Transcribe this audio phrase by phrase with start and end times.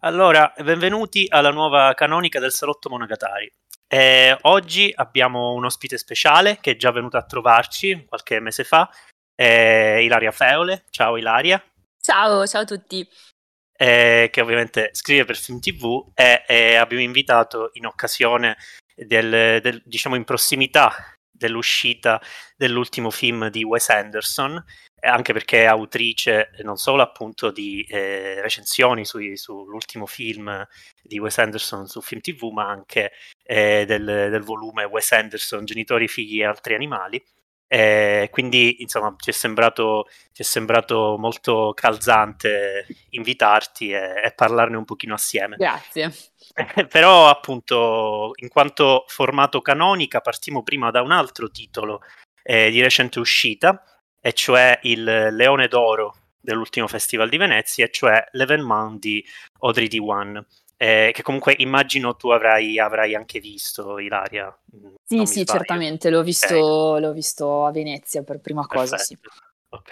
[0.00, 3.52] Allora, benvenuti alla nuova canonica del Salotto Monogatari.
[3.86, 8.88] Eh, oggi abbiamo un ospite speciale che è già venuto a trovarci qualche mese fa,
[9.34, 10.84] eh, Ilaria Feole.
[10.88, 11.62] Ciao Ilaria.
[12.00, 13.06] Ciao, ciao a tutti.
[13.76, 18.56] Eh, che ovviamente scrive per Film TV e, e abbiamo invitato in occasione
[18.94, 22.20] del, del, diciamo in prossimità dell'uscita
[22.56, 24.62] dell'ultimo film di Wes Anderson,
[25.00, 30.66] anche perché è autrice non solo appunto di eh, recensioni sui, sull'ultimo film
[31.02, 33.12] di Wes Anderson su Film TV, ma anche
[33.44, 37.22] eh, del, del, volume Wes Anderson, Genitori, Figli e Altri Animali.
[37.70, 44.76] Eh, quindi insomma ci è, sembrato, ci è sembrato molto calzante invitarti e, e parlarne
[44.76, 45.56] un pochino assieme.
[45.56, 46.10] Grazie.
[46.88, 52.00] Però appunto in quanto formato canonica partiamo prima da un altro titolo
[52.42, 53.82] eh, di recente uscita
[54.20, 59.24] e cioè il Leone d'Oro dell'ultimo Festival di Venezia, e cioè L'Evenman di
[59.60, 60.42] Audrey D1.
[60.80, 64.56] Eh, che comunque immagino tu avrai, avrai anche visto, Ilaria.
[64.76, 67.00] Mm, sì, sì, certamente, l'ho visto, okay.
[67.00, 69.18] l'ho visto, a Venezia per prima cosa, sì.
[69.70, 69.90] Ok,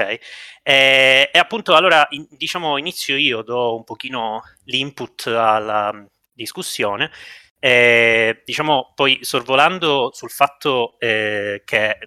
[0.63, 5.93] eh, e appunto allora in, diciamo inizio io, do un pochino l'input alla
[6.33, 7.11] discussione.
[7.59, 11.99] Eh, diciamo poi sorvolando sul fatto eh, che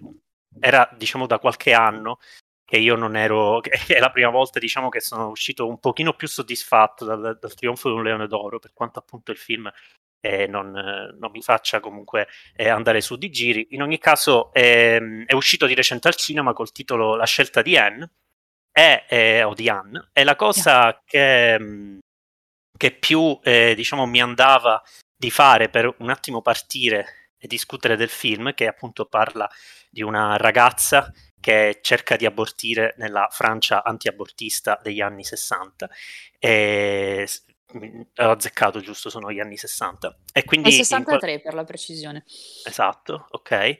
[0.58, 2.18] era diciamo da qualche anno
[2.70, 6.12] che io non ero, che è la prima volta diciamo che sono uscito un pochino
[6.12, 9.68] più soddisfatto dal, dal trionfo di un leone d'oro, per quanto appunto il film
[10.20, 13.66] eh, non, non, mi faccia comunque eh, andare su di giri.
[13.70, 17.76] In ogni caso eh, è uscito di recente al cinema col titolo La scelta di
[17.76, 18.12] Anne,
[18.70, 21.98] è, o di Anne, e la cosa che,
[22.78, 24.80] che più eh, diciamo mi andava
[25.16, 29.50] di fare per un attimo partire e discutere del film che appunto parla
[29.90, 35.88] di una ragazza che cerca di abortire nella Francia antiabortista degli anni 60
[36.38, 37.28] e
[37.72, 41.40] ho azzeccato giusto, sono gli anni 60 e quindi è 63 qual...
[41.40, 42.24] per la precisione.
[42.64, 43.76] Esatto, ok.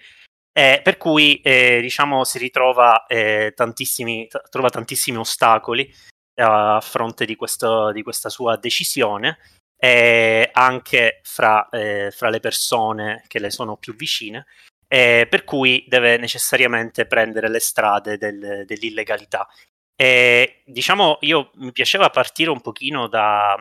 [0.52, 5.92] Eh, per cui eh, diciamo si ritrova eh, tantissimi, t- trova tantissimi ostacoli
[6.40, 9.38] a fronte di, questo, di questa sua decisione
[9.82, 14.46] eh, anche fra, eh, fra, le persone che le sono più vicine,
[14.92, 19.46] eh, per cui deve necessariamente prendere le strade del, dell'illegalità.
[19.94, 23.56] E, diciamo, io mi piaceva partire un pochino da,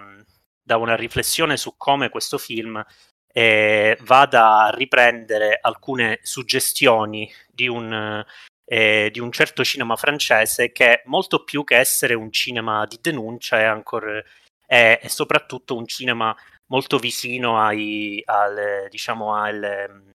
[0.63, 2.83] da una riflessione su come questo film
[3.31, 8.25] eh, vada a riprendere alcune suggestioni di un,
[8.65, 13.59] eh, di un certo cinema francese che molto più che essere un cinema di denuncia
[13.59, 14.19] è ancora
[14.65, 16.35] è, è soprattutto un cinema
[16.67, 20.13] molto vicino ai, al, diciamo, al,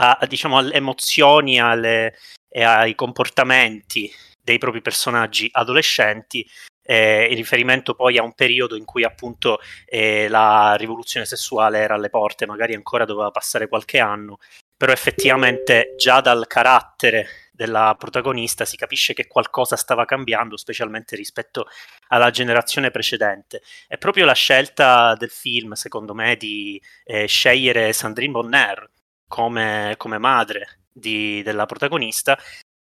[0.00, 2.16] a, diciamo, alle emozioni alle,
[2.48, 4.10] e ai comportamenti
[4.42, 6.48] dei propri personaggi adolescenti
[6.82, 11.94] eh, in riferimento poi a un periodo in cui appunto eh, la rivoluzione sessuale era
[11.94, 14.38] alle porte, magari ancora doveva passare qualche anno,
[14.76, 21.66] però effettivamente già dal carattere della protagonista si capisce che qualcosa stava cambiando, specialmente rispetto
[22.08, 23.60] alla generazione precedente.
[23.86, 28.90] È proprio la scelta del film, secondo me, di eh, scegliere Sandrine Bonner
[29.30, 32.36] come, come madre di, della protagonista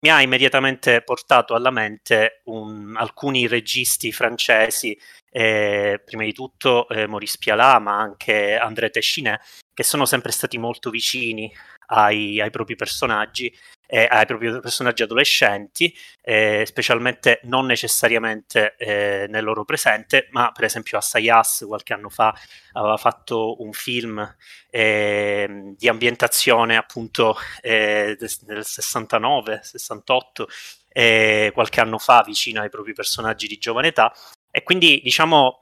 [0.00, 4.96] mi ha immediatamente portato alla mente un, alcuni registi francesi,
[5.30, 9.40] eh, prima di tutto eh, Maurice Pialat, ma anche André Téchinet,
[9.72, 11.50] che sono sempre stati molto vicini
[11.86, 13.50] ai, ai propri personaggi,
[13.94, 20.64] eh, ai propri personaggi adolescenti, eh, specialmente non necessariamente eh, nel loro presente, ma per
[20.64, 22.34] esempio Assayas qualche anno fa
[22.72, 24.36] aveva fatto un film
[24.70, 30.44] ehm, di ambientazione appunto eh, del 69-68,
[30.88, 34.12] eh, qualche anno fa vicino ai propri personaggi di giovane età.
[34.50, 35.60] E quindi diciamo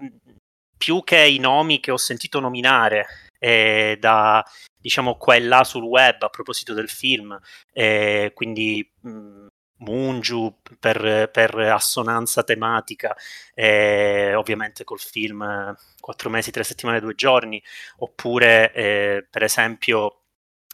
[0.78, 3.06] più che i nomi che ho sentito nominare
[3.38, 4.42] eh, da
[4.82, 7.38] diciamo qua e là sul web a proposito del film,
[7.72, 9.46] eh, quindi mh,
[9.82, 13.16] Mungiu per, per, assonanza tematica,
[13.54, 17.62] eh, ovviamente col film Quattro mesi, tre settimane, due giorni,
[17.98, 20.22] oppure eh, per esempio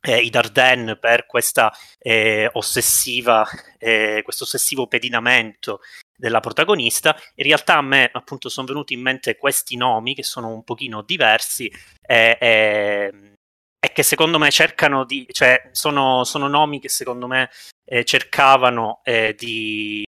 [0.02, 3.46] eh, i Darden per questa eh, ossessiva,
[3.78, 5.80] eh, questo ossessivo pedinamento
[6.16, 7.16] della protagonista.
[7.36, 11.02] In realtà a me appunto sono venuti in mente questi nomi che sono un pochino
[11.02, 13.36] diversi e,
[13.80, 17.50] e che secondo me cercano di, cioè sono, sono nomi che secondo me
[17.84, 20.04] eh, cercavano eh, di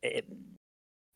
[0.00, 0.24] eh,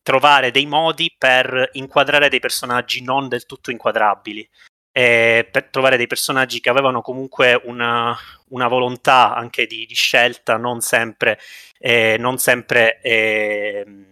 [0.03, 4.49] trovare dei modi per inquadrare dei personaggi non del tutto inquadrabili.
[4.93, 8.17] eh, per trovare dei personaggi che avevano comunque una,
[8.49, 11.39] una volontà anche di, di, scelta non sempre,
[11.79, 14.08] eh, non sempre eh,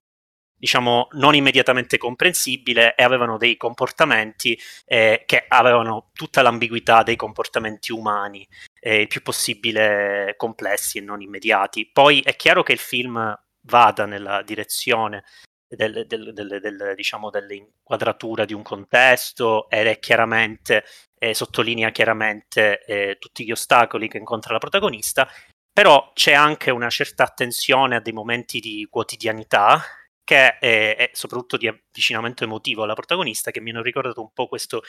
[0.57, 7.93] diciamo, non immediatamente comprensibile e avevano dei comportamenti eh, che avevano tutta l'ambiguità dei comportamenti
[7.93, 8.47] umani,
[8.81, 11.89] eh, il più possibile complessi e non immediati.
[11.93, 15.25] Poi è chiaro che il film vada nella direzione
[15.69, 20.85] del, del, del, diciamo, dell'inquadratura di un contesto ed è chiaramente,
[21.19, 25.29] eh, sottolinea chiaramente eh, tutti gli ostacoli che incontra la protagonista,
[25.73, 29.83] però c'è anche una certa attenzione a dei momenti di quotidianità
[30.27, 34.49] che è, è, soprattutto di avvicinamento emotivo alla protagonista che mi hanno ricordato un po'
[34.49, 34.83] questo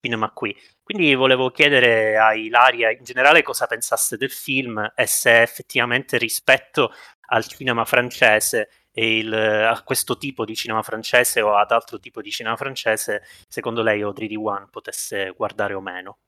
[0.00, 0.56] cinema qui.
[0.84, 6.92] Quindi volevo chiedere a Ilaria in generale cosa pensasse del film e se effettivamente rispetto
[7.26, 12.22] al cinema francese e il, a questo tipo di cinema francese o ad altro tipo
[12.22, 14.36] di cinema francese, secondo lei Audrey D.
[14.36, 16.18] One potesse guardare o meno?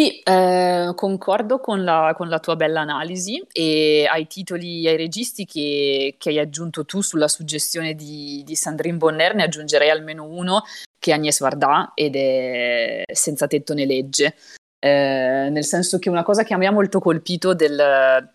[0.00, 5.44] Sì, eh, concordo con la, con la, tua bella analisi e ai titoli, ai registi
[5.44, 10.62] che, che hai aggiunto tu sulla suggestione di, di, Sandrine Bonner ne aggiungerei almeno uno
[10.98, 14.36] che è Agnès Varda ed è Senza tetto né legge.
[14.78, 18.26] Eh, nel senso che una cosa che a me ha molto colpito del,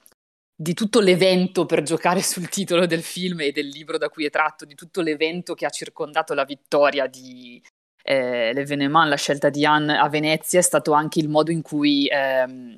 [0.56, 4.30] di tutto l'evento per giocare sul titolo del film e del libro da cui è
[4.30, 7.60] tratto, di tutto l'evento che ha circondato la vittoria di,
[8.06, 12.08] eh, l'Evenement, la scelta di Anne a Venezia è stato anche il modo in cui
[12.08, 12.78] ehm,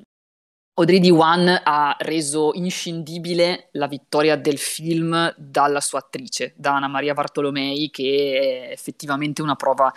[0.74, 1.10] Audrey D.
[1.10, 7.90] One ha reso inscindibile la vittoria del film dalla sua attrice, da Anna Maria Bartolomei,
[7.90, 9.92] che è effettivamente una prova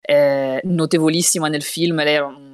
[0.00, 1.96] eh, notevolissima nel film.
[1.96, 2.45] Lei era un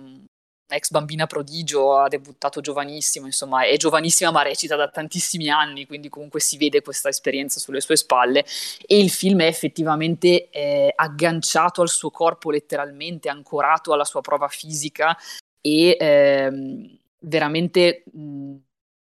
[0.73, 6.09] ex bambina prodigio, ha debuttato giovanissimo, insomma è giovanissima ma recita da tantissimi anni, quindi
[6.09, 8.45] comunque si vede questa esperienza sulle sue spalle
[8.87, 14.49] e il film è effettivamente eh, agganciato al suo corpo letteralmente, ancorato alla sua prova
[14.49, 15.17] fisica
[15.61, 18.57] e eh, veramente mh,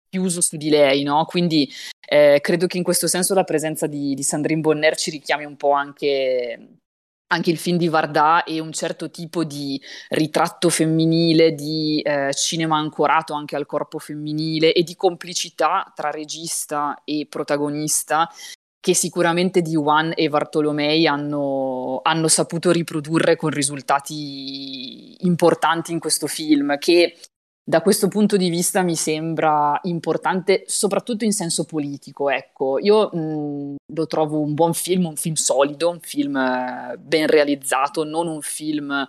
[0.09, 1.25] chiuso su di lei, no?
[1.25, 1.69] Quindi
[2.07, 5.55] eh, credo che in questo senso la presenza di, di Sandrine Bonner ci richiami un
[5.55, 6.78] po' anche
[7.31, 12.77] anche il film di Varda e un certo tipo di ritratto femminile, di eh, cinema
[12.77, 18.29] ancorato anche al corpo femminile e di complicità tra regista e protagonista
[18.81, 26.27] che sicuramente di Juan e Bartolomei hanno, hanno saputo riprodurre con risultati importanti in questo
[26.27, 27.17] film, che
[27.69, 32.31] da questo punto di vista mi sembra importante, soprattutto in senso politico.
[32.31, 37.27] Ecco, io mh, lo trovo un buon film, un film solido, un film eh, ben
[37.27, 39.07] realizzato, non un film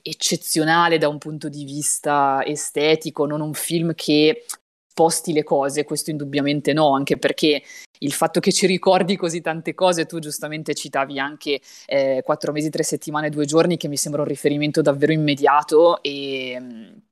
[0.00, 4.46] eccezionale da un punto di vista estetico, non un film che
[4.90, 7.62] sposti le cose, questo indubbiamente no, anche perché
[7.98, 12.70] il fatto che ci ricordi così tante cose, tu giustamente citavi anche eh, quattro mesi,
[12.70, 17.02] tre settimane, due giorni, che mi sembra un riferimento davvero immediato e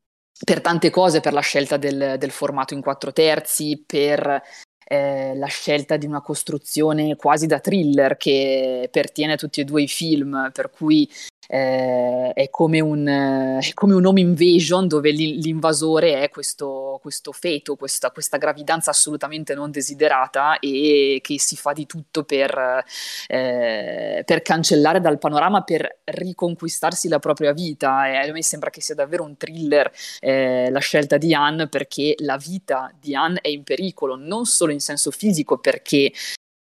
[0.44, 4.43] per tante cose, per la scelta del, del formato in quattro terzi, per
[4.88, 9.83] eh, la scelta di una costruzione quasi da thriller che pertiene a tutti e due
[9.83, 11.11] i film, per cui
[11.49, 17.77] eh, è, come un, è, come un, home invasion dove l'invasore è questo, questo feto,
[17.77, 22.85] questa, questa, gravidanza assolutamente non desiderata e che si fa di tutto per,
[23.29, 28.09] eh, per cancellare dal panorama, per riconquistarsi la propria vita.
[28.09, 29.91] E a me sembra che sia davvero un thriller
[30.21, 34.73] eh, la scelta di Anne perché la vita di Anne è in pericolo, non solo
[34.73, 36.12] in senso fisico perché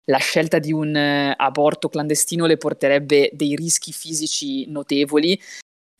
[0.05, 5.39] la scelta di un eh, aborto clandestino le porterebbe dei rischi fisici notevoli,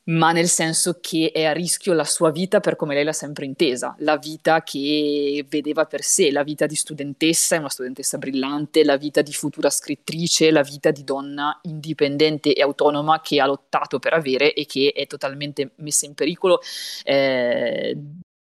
[0.08, 3.46] ma nel senso che è a rischio la sua vita per come lei l'ha sempre
[3.46, 8.84] intesa, la vita che vedeva per sé, la vita di studentessa, è una studentessa brillante,
[8.84, 13.98] la vita di futura scrittrice, la vita di donna indipendente e autonoma che ha lottato
[13.98, 16.62] per avere e che è totalmente messa in pericolo
[17.04, 17.98] eh,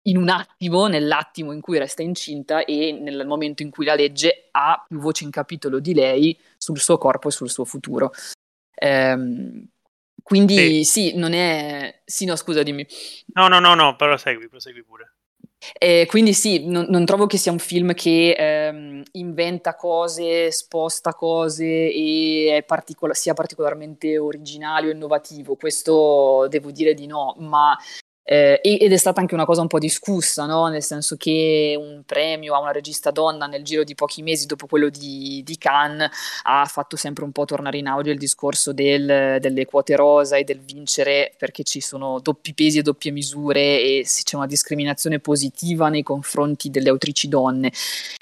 [0.02, 4.49] in un attimo, nell'attimo in cui resta incinta e nel momento in cui la legge
[4.52, 8.12] ha più voce in capitolo di lei sul suo corpo e sul suo futuro.
[8.75, 9.66] Ehm,
[10.23, 11.11] quindi sì.
[11.11, 11.16] sì.
[11.16, 12.00] non è...
[12.04, 12.87] Sì, no, scusa, dimmi.
[13.35, 15.14] No, no, no, no, però segui, prosegui pure.
[15.78, 21.12] Eh, quindi sì, non, non, trovo che sia un film che ehm, inventa cose, sposta
[21.12, 25.57] cose e particol- sia particolarmente originale o innovativo.
[25.57, 27.76] Questo devo dire di no, ma
[28.22, 30.68] eh, ed è stata anche una cosa un po' discussa, no?
[30.68, 34.66] nel senso che un premio a una regista donna nel giro di pochi mesi dopo
[34.66, 36.08] quello di, di Cannes
[36.44, 40.44] ha fatto sempre un po' tornare in auge il discorso del, delle quote rosa e
[40.44, 45.88] del vincere perché ci sono doppi pesi e doppie misure e c'è una discriminazione positiva
[45.88, 47.72] nei confronti delle autrici donne.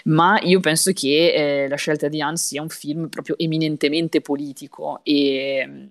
[0.05, 5.01] Ma io penso che eh, la scelta di Anne sia un film proprio eminentemente politico
[5.03, 5.91] e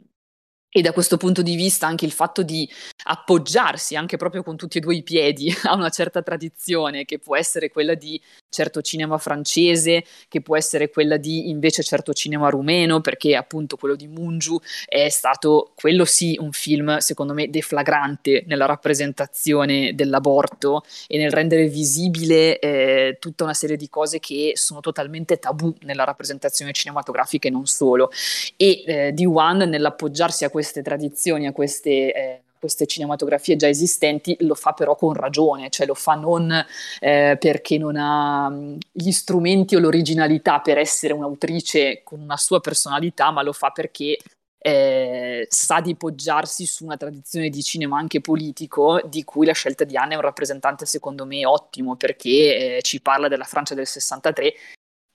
[0.78, 2.70] e da questo punto di vista anche il fatto di
[3.06, 7.36] appoggiarsi anche proprio con tutti e due i piedi a una certa tradizione che può
[7.36, 13.02] essere quella di certo cinema francese, che può essere quella di invece certo cinema rumeno,
[13.02, 18.66] perché appunto quello di Mungiu è stato quello sì un film secondo me deflagrante nella
[18.66, 25.38] rappresentazione dell'aborto e nel rendere visibile eh, tutta una serie di cose che sono totalmente
[25.38, 28.10] tabù nella rappresentazione cinematografica e non solo.
[28.56, 34.36] E eh, di One nell'appoggiarsi a queste tradizioni, a queste, eh, queste cinematografie già esistenti,
[34.42, 36.52] lo fa però con ragione, cioè lo fa non
[37.00, 38.52] eh, perché non ha
[38.92, 44.18] gli strumenti o l'originalità per essere un'autrice con una sua personalità, ma lo fa perché
[44.60, 49.84] eh, sa di poggiarsi su una tradizione di cinema anche politico di cui la scelta
[49.84, 53.88] di Anne è un rappresentante secondo me ottimo perché eh, ci parla della Francia del
[53.88, 54.54] 63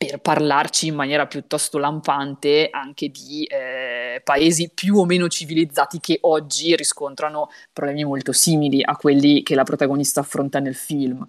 [0.07, 6.19] per parlarci in maniera piuttosto lampante anche di eh, paesi più o meno civilizzati che
[6.23, 11.29] oggi riscontrano problemi molto simili a quelli che la protagonista affronta nel film.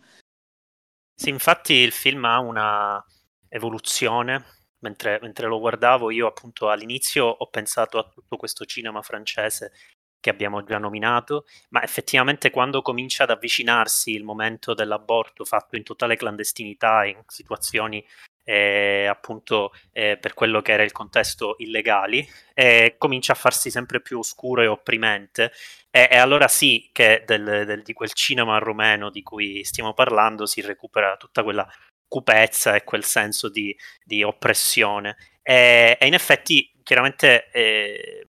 [1.15, 3.03] Sì, infatti il film ha una
[3.50, 4.46] evoluzione.
[4.84, 9.72] Mentre, mentre lo guardavo, io appunto all'inizio ho pensato a tutto questo cinema francese
[10.20, 15.84] che abbiamo già nominato, ma effettivamente quando comincia ad avvicinarsi il momento dell'aborto fatto in
[15.84, 18.06] totale clandestinità, in situazioni
[18.44, 24.02] eh, appunto eh, per quello che era il contesto illegali, eh, comincia a farsi sempre
[24.02, 25.52] più oscuro e opprimente.
[25.90, 30.46] E, e allora sì che del, del, di quel cinema rumeno di cui stiamo parlando
[30.46, 31.68] si recupera tutta quella
[32.08, 35.18] cupezza e quel senso di, di oppressione.
[35.42, 38.28] E, e, in effetti, chiaramente, eh,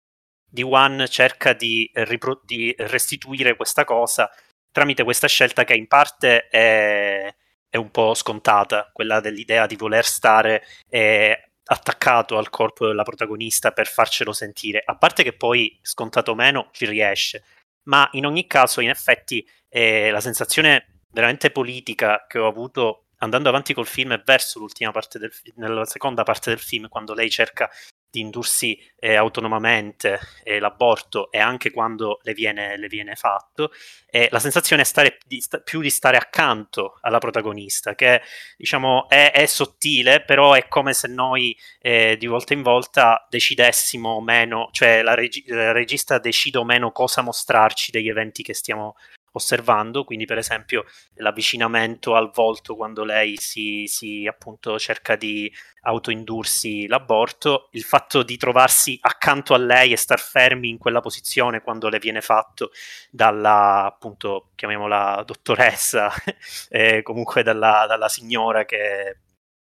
[0.54, 4.30] D1 cerca di, ripro- di restituire questa cosa
[4.74, 7.34] tramite questa scelta che in parte è
[7.74, 13.72] è un po' scontata, quella dell'idea di voler stare eh, attaccato al corpo della protagonista
[13.72, 17.44] per farcelo sentire, a parte che poi scontato meno ci riesce,
[17.86, 23.50] ma in ogni caso in effetti eh, la sensazione veramente politica che ho avuto andando
[23.50, 27.32] avanti col film è verso l'ultima parte del nella seconda parte del film quando lei
[27.32, 27.68] cerca
[28.14, 33.72] di indursi eh, autonomamente eh, l'aborto e anche quando le viene, le viene fatto,
[34.06, 38.22] eh, la sensazione è stare, di sta, più di stare accanto alla protagonista, che
[38.56, 44.22] diciamo è, è sottile, però è come se noi eh, di volta in volta decidessimo
[44.22, 48.96] meno, cioè la, regi- la regista decide o meno cosa mostrarci degli eventi che stiamo
[49.34, 50.86] osservando, quindi per esempio
[51.16, 58.38] l'avvicinamento al volto quando lei si, si appunto cerca di autoindursi l'aborto, il fatto di
[58.38, 62.72] trovarsi accanto a lei e star fermi in quella posizione quando le viene fatto
[63.10, 66.12] dalla appunto chiamiamola dottoressa,
[66.70, 69.18] eh, comunque dalla, dalla signora che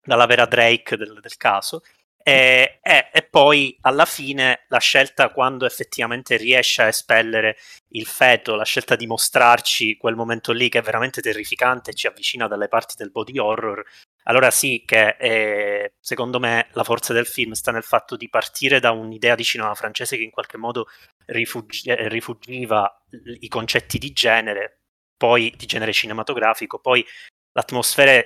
[0.04, 1.82] dalla vera Drake del, del caso
[2.22, 7.56] e, e, e, poi alla fine la scelta quando effettivamente riesce a espellere
[7.88, 12.06] il feto, la scelta di mostrarci quel momento lì che è veramente terrificante e ci
[12.06, 13.82] avvicina dalle parti del body horror,
[14.24, 18.78] allora sì che eh, secondo me la forza del film sta nel fatto di partire
[18.78, 20.86] da un'idea di cinema francese che in qualche modo
[21.26, 23.02] rifugi- eh, rifugiva
[23.40, 24.82] i concetti di genere,
[25.16, 27.04] poi di genere cinematografico, poi
[27.52, 28.24] l'atmosfera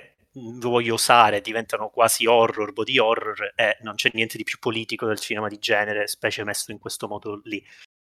[0.59, 5.19] voglio usare diventano quasi horror, body horror e non c'è niente di più politico del
[5.19, 7.63] cinema di genere, specie messo in questo modo lì.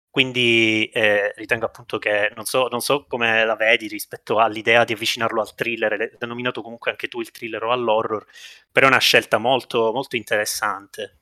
[0.09, 4.91] Quindi eh, ritengo appunto che non so, non so, come la vedi rispetto all'idea di
[4.91, 8.25] avvicinarlo al thriller, denominato comunque anche tu il thriller o all'horror,
[8.69, 11.20] però è una scelta molto, molto interessante.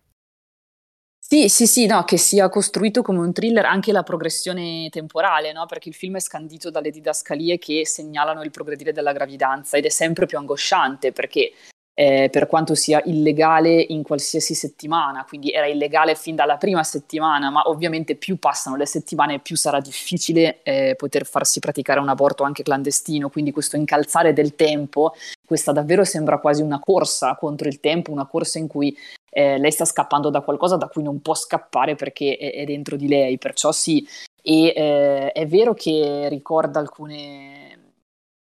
[1.32, 5.68] Sì, sì, sì, no, che sia costruito come un thriller anche la progressione temporale, no?
[5.68, 9.90] Perché il film è scandito dalle didascalie che segnalano il progredire della gravidanza ed è
[9.90, 11.52] sempre più angosciante perché
[12.00, 17.50] eh, per quanto sia illegale in qualsiasi settimana, quindi era illegale fin dalla prima settimana,
[17.50, 22.44] ma ovviamente più passano le settimane più sarà difficile eh, poter farsi praticare un aborto
[22.44, 25.14] anche clandestino, quindi questo incalzare del tempo,
[25.46, 28.98] questa davvero sembra quasi una corsa contro il tempo, una corsa in cui
[29.30, 32.96] eh, lei sta scappando da qualcosa da cui non può scappare perché è, è dentro
[32.96, 34.08] di lei, perciò sì,
[34.42, 37.78] e eh, è vero che ricorda alcune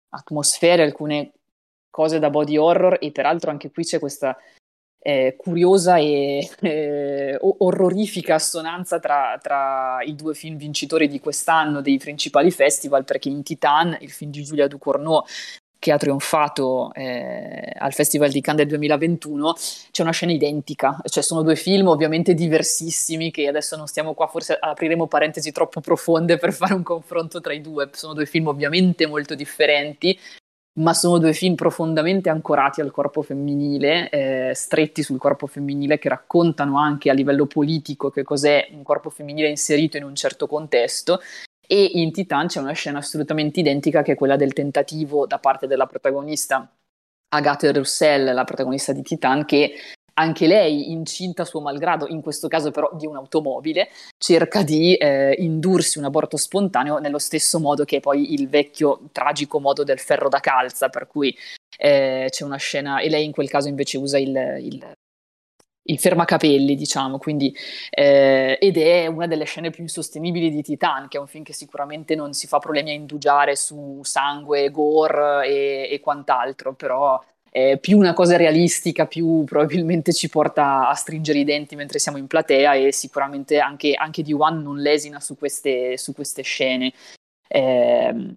[0.10, 1.32] atmosfere, alcune
[1.98, 4.38] cose da body horror e peraltro anche qui c'è questa
[5.02, 11.98] eh, curiosa e eh, orrorifica assonanza tra, tra, i due film vincitori di quest'anno dei
[11.98, 15.24] principali festival perché in Titan, il film di Giulia Ducournau
[15.80, 19.54] che ha trionfato eh, al Festival di Cannes del 2021,
[19.92, 24.28] c'è una scena identica, cioè sono due film ovviamente diversissimi che adesso non stiamo qua,
[24.28, 28.48] forse apriremo parentesi troppo profonde per fare un confronto tra i due, sono due film
[28.48, 30.18] ovviamente molto differenti,
[30.78, 36.10] ma sono due film profondamente ancorati al corpo femminile, eh, stretti sul corpo femminile, che
[36.10, 41.20] raccontano anche a livello politico che cos'è un corpo femminile inserito in un certo contesto.
[41.66, 45.68] E in Titan c'è una scena assolutamente identica che è quella del tentativo da parte
[45.68, 46.70] della protagonista
[47.30, 49.74] Agatha Roussel, la protagonista di Titan, che
[50.20, 56.00] anche lei, incinta suo malgrado, in questo caso però di un'automobile, cerca di eh, indursi
[56.00, 60.40] un aborto spontaneo nello stesso modo che poi il vecchio tragico modo del ferro da
[60.40, 61.36] calza, per cui
[61.78, 64.96] eh, c'è una scena, e lei in quel caso invece usa il, il,
[65.84, 67.56] il fermacapelli, diciamo, quindi,
[67.92, 71.54] eh, ed è una delle scene più insostenibili di Titan, che è un film che
[71.54, 77.78] sicuramente non si fa problemi a indugiare su sangue, gore e, e quant'altro, però è
[77.80, 82.28] più una cosa realistica, più probabilmente ci porta a stringere i denti mentre siamo in
[82.28, 86.94] platea e sicuramente anche, anche di One non lesina su queste, su queste scene.
[87.48, 88.36] Eh,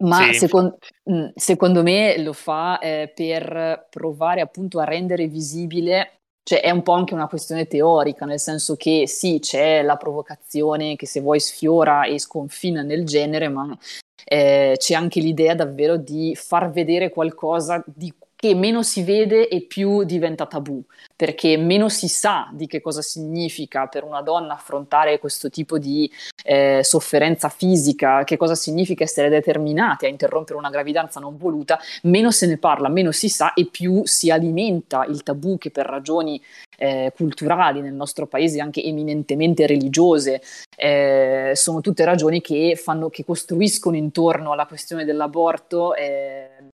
[0.00, 0.34] ma sì.
[0.34, 0.76] second,
[1.10, 6.18] mm, secondo me lo fa eh, per provare appunto a rendere visibile
[6.48, 10.96] cioè è un po' anche una questione teorica, nel senso che sì, c'è la provocazione
[10.96, 13.76] che se vuoi sfiora e sconfina nel genere, ma
[14.24, 19.62] eh, c'è anche l'idea davvero di far vedere qualcosa di che meno si vede e
[19.62, 20.80] più diventa tabù,
[21.16, 26.08] perché meno si sa di che cosa significa per una donna affrontare questo tipo di
[26.44, 32.30] eh, sofferenza fisica, che cosa significa essere determinati a interrompere una gravidanza non voluta, meno
[32.30, 36.40] se ne parla, meno si sa e più si alimenta il tabù che per ragioni
[36.76, 40.40] eh, culturali nel nostro paese, anche eminentemente religiose,
[40.76, 46.67] eh, sono tutte ragioni che, fanno, che costruiscono intorno alla questione dell'aborto eh,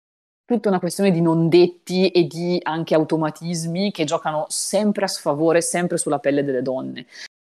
[0.53, 5.61] tutta una questione di non detti e di anche automatismi che giocano sempre a sfavore,
[5.61, 7.05] sempre sulla pelle delle donne.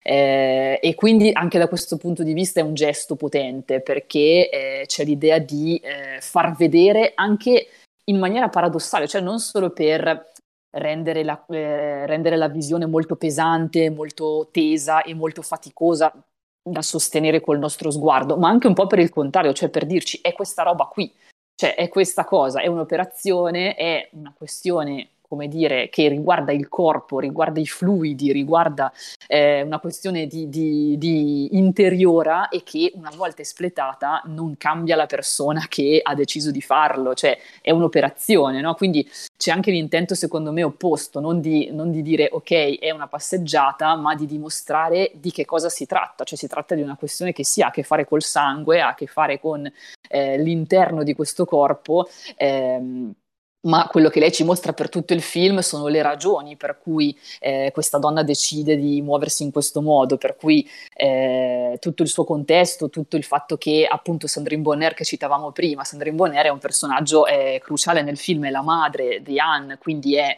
[0.04, 4.84] Eh, e quindi anche da questo punto di vista è un gesto potente perché eh,
[4.88, 7.68] c'è l'idea di eh, far vedere anche
[8.06, 10.32] in maniera paradossale, cioè non solo per
[10.72, 16.12] rendere la, eh, rendere la visione molto pesante, molto tesa e molto faticosa
[16.64, 20.20] da sostenere col nostro sguardo, ma anche un po' per il contrario, cioè per dirci
[20.22, 21.12] è questa roba qui
[21.62, 27.18] cioè è questa cosa, è un'operazione, è una questione come dire, che riguarda il corpo,
[27.18, 28.92] riguarda i fluidi, riguarda
[29.28, 35.06] eh, una questione di, di, di, interiora e che una volta espletata non cambia la
[35.06, 38.74] persona che ha deciso di farlo, cioè è un'operazione, no?
[38.74, 43.08] Quindi c'è anche l'intento secondo me opposto, non di, non di dire ok è una
[43.08, 47.32] passeggiata, ma di dimostrare di che cosa si tratta, cioè si tratta di una questione
[47.32, 49.66] che si ha a che fare col sangue, ha a che fare con
[50.10, 52.10] eh, l'interno di questo corpo.
[52.36, 53.14] Ehm,
[53.62, 57.18] ma quello che lei ci mostra per tutto il film sono le ragioni per cui
[57.40, 62.24] eh, questa donna decide di muoversi in questo modo, per cui eh, tutto il suo
[62.24, 66.60] contesto, tutto il fatto che appunto Sandrine Bonner che citavamo prima, Sandrine Bonner è un
[66.60, 70.38] personaggio eh, cruciale nel film, è la madre di Anne, quindi è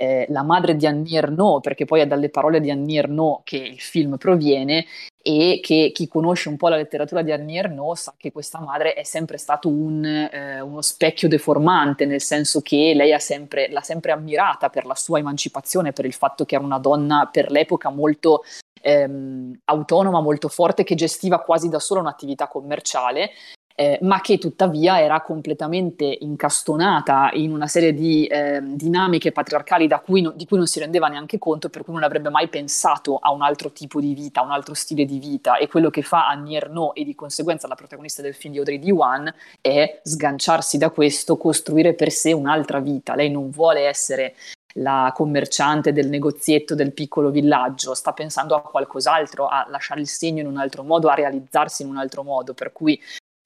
[0.00, 3.58] eh, la madre di Annie Ernaux, perché poi è dalle parole di Annie Ernaux che
[3.58, 4.86] il film proviene
[5.22, 8.94] e che chi conosce un po' la letteratura di Annie Ernaux sa che questa madre
[8.94, 14.12] è sempre stato un, eh, uno specchio deformante, nel senso che lei sempre, l'ha sempre
[14.12, 18.42] ammirata per la sua emancipazione, per il fatto che era una donna per l'epoca molto
[18.80, 23.32] ehm, autonoma, molto forte, che gestiva quasi da sola un'attività commerciale
[23.80, 30.20] eh, ma che tuttavia era completamente incastonata in una serie di eh, dinamiche patriarcali cui
[30.20, 33.32] no, di cui non si rendeva neanche conto, per cui non avrebbe mai pensato a
[33.32, 35.56] un altro tipo di vita, a un altro stile di vita.
[35.56, 38.78] E quello che fa Annie Ernaux e di conseguenza la protagonista del film di Audrey
[38.78, 43.14] Diwan è sganciarsi da questo, costruire per sé un'altra vita.
[43.14, 44.34] Lei non vuole essere
[44.74, 50.40] la commerciante del negozietto del piccolo villaggio, sta pensando a qualcos'altro, a lasciare il segno
[50.40, 53.00] in un altro modo, a realizzarsi in un altro modo, per cui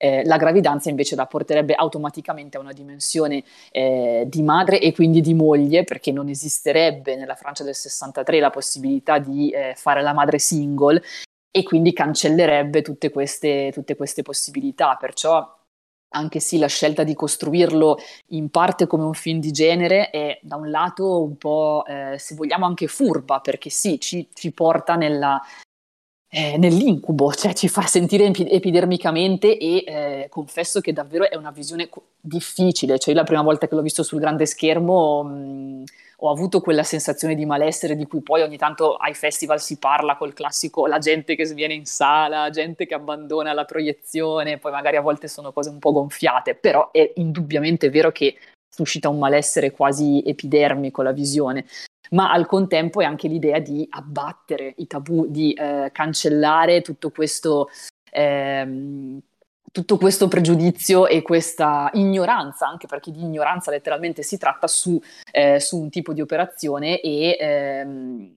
[0.05, 5.19] eh, la gravidanza invece la porterebbe automaticamente a una dimensione eh, di madre e quindi
[5.19, 10.13] di moglie, perché non esisterebbe nella Francia del 63 la possibilità di eh, fare la
[10.13, 11.01] madre single
[11.49, 14.95] e quindi cancellerebbe tutte queste, tutte queste possibilità.
[14.99, 15.43] Perciò
[16.09, 20.55] anche sì, la scelta di costruirlo in parte come un film di genere è da
[20.55, 25.41] un lato un po', eh, se vogliamo, anche furba, perché sì, ci, ci porta nella,
[26.35, 31.51] eh, nell'incubo, cioè ci fa sentire epi- epidermicamente e eh, confesso che davvero è una
[31.51, 35.83] visione co- difficile, cioè io la prima volta che l'ho visto sul grande schermo mh,
[36.17, 40.17] ho avuto quella sensazione di malessere di cui poi ogni tanto ai festival si parla
[40.17, 44.97] col classico la gente che sviene in sala, gente che abbandona la proiezione, poi magari
[44.97, 48.35] a volte sono cose un po' gonfiate, però è indubbiamente vero che
[48.69, 51.65] suscita un malessere quasi epidermico la visione
[52.11, 57.69] ma al contempo è anche l'idea di abbattere i tabù, di eh, cancellare tutto questo,
[58.11, 59.19] ehm,
[59.71, 65.59] tutto questo pregiudizio e questa ignoranza, anche perché di ignoranza letteralmente si tratta su, eh,
[65.59, 68.35] su un tipo di operazione e, ehm,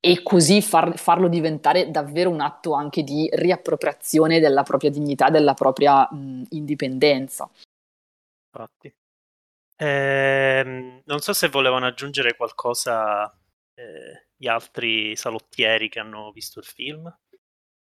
[0.00, 5.54] e così far, farlo diventare davvero un atto anche di riappropriazione della propria dignità, della
[5.54, 7.50] propria mh, indipendenza.
[8.52, 8.94] Infatti.
[9.76, 13.30] Eh, non so se volevano aggiungere qualcosa
[13.74, 17.14] eh, gli altri salottieri che hanno visto il film.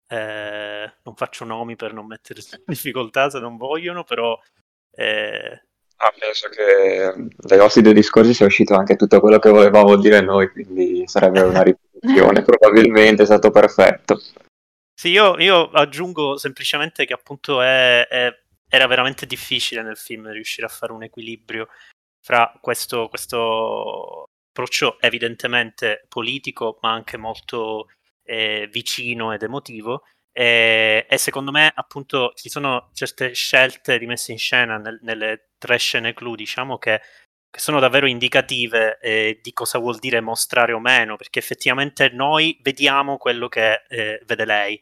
[0.08, 4.38] Eh, non faccio nomi per non mettere in difficoltà se non vogliono, però...
[4.92, 5.64] Eh...
[6.02, 10.22] Ah, penso che dai vostri due discorsi sia uscito anche tutto quello che volevamo dire
[10.22, 14.18] noi, quindi sarebbe una ripetizione, probabilmente è stato perfetto.
[14.94, 18.34] Sì, io, io aggiungo semplicemente che appunto è, è,
[18.70, 21.68] era veramente difficile nel film riuscire a fare un equilibrio
[22.22, 27.88] fra questo, questo approccio evidentemente politico, ma anche molto
[28.24, 30.04] eh, vicino ed emotivo.
[30.32, 35.50] E, e, secondo me, appunto, ci sono certe scelte di messa in scena nel, nelle
[35.58, 37.02] tre scene clou, diciamo, che,
[37.50, 42.58] che sono davvero indicative eh, di cosa vuol dire mostrare o meno, perché effettivamente noi
[42.62, 44.82] vediamo quello che eh, vede lei.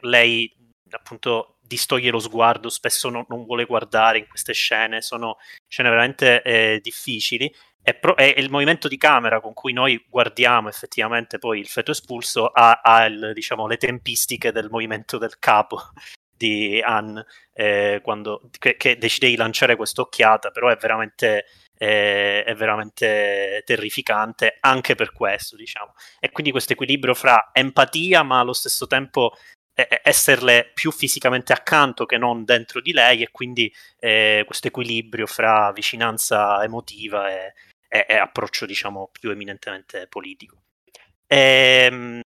[0.00, 0.52] lei,
[0.90, 5.36] appunto, distoglie lo sguardo, spesso no, non vuole guardare in queste scene, sono
[5.68, 7.52] scene veramente eh, difficili
[7.88, 11.92] è, pro- è, il movimento di camera con cui noi guardiamo effettivamente poi il feto
[11.92, 15.80] espulso ha, ha il, diciamo, le tempistiche del movimento del capo
[16.36, 22.44] di Anne eh, quando, che, che, decide di lanciare questa occhiata, però è veramente, eh,
[22.44, 25.94] è veramente terrificante anche per questo, diciamo.
[26.20, 29.32] E quindi questo equilibrio fra empatia, ma allo stesso tempo
[30.02, 35.70] esserle più fisicamente accanto che non dentro di lei e quindi eh, questo equilibrio fra
[35.72, 37.54] vicinanza emotiva e,
[37.88, 40.62] e, e approccio diciamo più eminentemente politico.
[41.26, 42.20] E, ehm,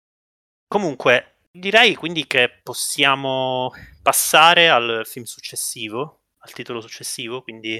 [0.67, 7.75] comunque direi quindi che possiamo passare al film successivo, al titolo successivo, quindi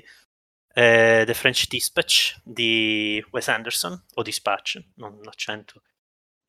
[0.75, 5.81] eh, The French Dispatch di Wes Anderson, o Dispatch, non l'accento,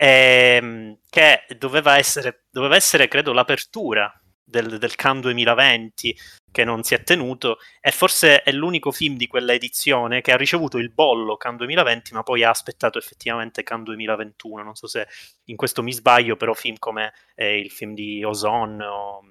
[0.04, 4.12] ehm, che doveva essere, doveva essere, credo, l'apertura
[4.44, 6.16] del, del Cannes 2020
[6.52, 10.36] che non si è tenuto e forse è l'unico film di quella edizione che ha
[10.36, 15.08] ricevuto il bollo Cannes 2020 ma poi ha aspettato effettivamente Cannes 2021 non so se
[15.44, 19.22] in questo mi sbaglio però film come eh, il film di Ozone o,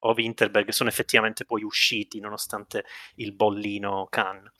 [0.00, 2.84] o Winterberg sono effettivamente poi usciti nonostante
[3.16, 4.52] il bollino Cannes.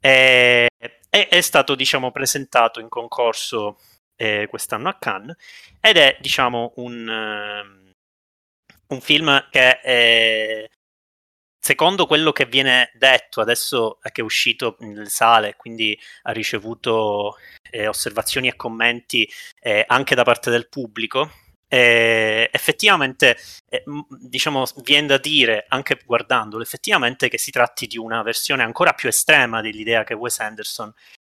[0.00, 0.66] E,
[1.08, 3.78] è, è stato diciamo presentato in concorso
[4.16, 5.36] eh, quest'anno a Cannes
[5.80, 7.82] ed è diciamo un ehm,
[8.92, 10.68] un film che è,
[11.58, 17.36] secondo quello che viene detto adesso che è uscito nelle sale, quindi ha ricevuto
[17.70, 19.28] eh, osservazioni e commenti
[19.60, 21.30] eh, anche da parte del pubblico,
[21.68, 23.38] eh, effettivamente,
[24.20, 29.08] diciamo, viene da dire, anche guardandolo, effettivamente che si tratti di una versione ancora più
[29.08, 30.92] estrema dell'idea che Wes Anderson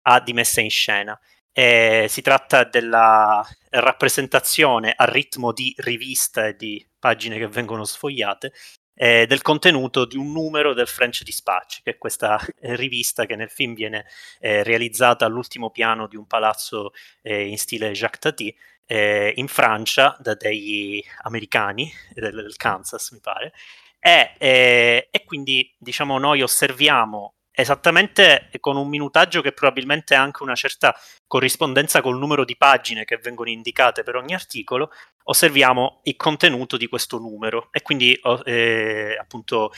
[0.07, 1.17] ha di messa in scena.
[1.57, 8.51] Eh, si tratta della rappresentazione a ritmo di rivista e di pagine che vengono sfogliate
[8.93, 13.37] eh, del contenuto di un numero del French Dispatch, che è questa eh, rivista che
[13.37, 14.05] nel film viene
[14.39, 16.91] eh, realizzata all'ultimo piano di un palazzo
[17.21, 23.53] eh, in stile Jacques Tati in Francia da degli americani del, del Kansas, mi pare.
[23.97, 30.55] E, e quindi diciamo noi osserviamo esattamente con un minutaggio che probabilmente ha anche una
[30.55, 34.91] certa corrispondenza col numero di pagine che vengono indicate per ogni articolo,
[35.23, 37.69] osserviamo il contenuto di questo numero.
[37.71, 39.71] E quindi eh, appunto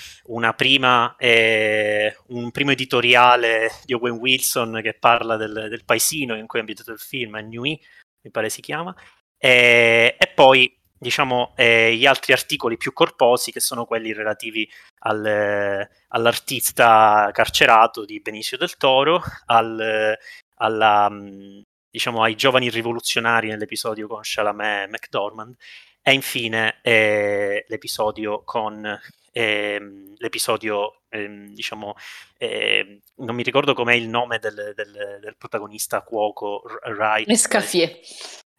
[0.55, 6.59] prima, eh, un primo editoriale di Owen Wilson che parla del, del paesino in cui
[6.59, 7.79] è ambientato il film, Nui,
[8.21, 8.95] mi pare si chiama,
[9.37, 15.25] e, e poi diciamo, eh, gli altri articoli più corposi che sono quelli relativi al,
[15.25, 20.17] eh, all'artista carcerato di Benicio del Toro, al,
[20.55, 25.55] alla, mm, diciamo, ai giovani rivoluzionari nell'episodio con Chalamet e McDormand
[26.01, 28.97] e infine eh, l'episodio con
[29.33, 31.95] ehm, l'episodio ehm, diciamo
[32.37, 37.27] ehm, non mi ricordo com'è il nome del, del, del protagonista cuoco Wright.
[37.27, 37.99] Nescaffier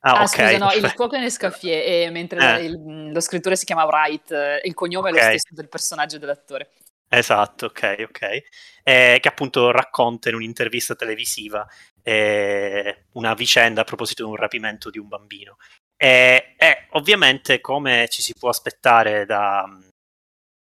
[0.00, 0.54] Ah, ah okay.
[0.54, 2.64] scusa, no, il cuoco è Nescaffier, e mentre eh.
[2.64, 5.20] il, lo scrittore si chiama Wright, il cognome okay.
[5.20, 6.70] è lo stesso del personaggio dell'attore.
[7.08, 8.42] Esatto, ok, ok.
[8.82, 11.66] Eh, che appunto racconta in un'intervista televisiva
[12.02, 15.56] eh, una vicenda a proposito di un rapimento di un bambino.
[15.96, 19.66] E eh, ovviamente, come ci si può aspettare da,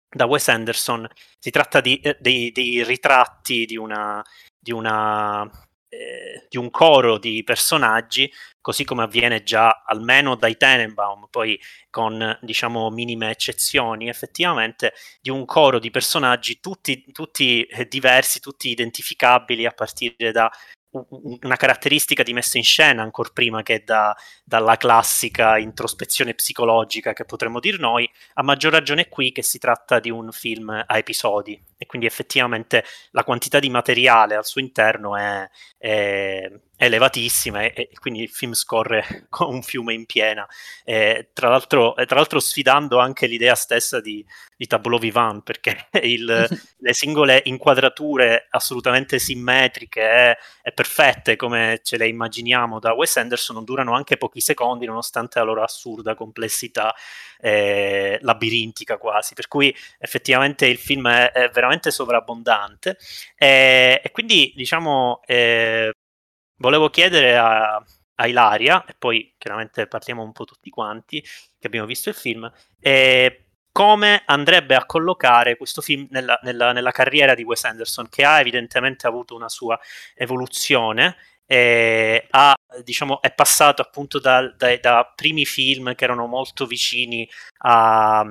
[0.08, 1.08] da Wes Anderson,
[1.38, 4.22] si tratta di, eh, dei, dei, ritratti di una,
[4.58, 5.50] di una
[5.88, 11.58] eh, di un coro di personaggi, così come avviene già almeno dai Tenenbaum, poi
[11.90, 18.68] con diciamo minime eccezioni, effettivamente di un coro di personaggi tutti, tutti eh, diversi, tutti
[18.70, 20.50] identificabili a partire da
[21.42, 27.24] una caratteristica di messa in scena ancora prima che da, dalla classica introspezione psicologica che
[27.24, 31.60] potremmo dire noi, a maggior ragione qui che si tratta di un film a episodi
[31.78, 37.90] e quindi effettivamente la quantità di materiale al suo interno è, è, elevatissima e, e,
[37.98, 40.46] quindi il film scorre come un fiume in piena,
[40.84, 44.24] e, tra, l'altro, tra l'altro sfidando anche l'idea stessa di,
[44.56, 46.24] di tableau vivant perché il,
[46.78, 53.64] le singole inquadrature assolutamente simmetriche e, e, perfette come ce le immaginiamo da Wes Anderson
[53.64, 56.94] durano anche pochi secondi nonostante la loro assurda complessità
[57.38, 62.96] eh, labirintica quasi, per cui effettivamente il film è, è veramente sovrabbondante
[63.36, 65.92] e, e quindi diciamo eh,
[66.58, 67.82] volevo chiedere a,
[68.16, 72.50] a Ilaria, e poi chiaramente parliamo un po' tutti quanti che abbiamo visto il film,
[72.80, 78.24] eh, come andrebbe a collocare questo film nella, nella, nella, carriera di Wes Anderson, che
[78.24, 79.78] ha evidentemente avuto una sua
[80.14, 81.16] evoluzione.
[81.48, 87.28] E ha, diciamo, è passato appunto da, da, da, primi film che erano molto vicini
[87.58, 88.24] a,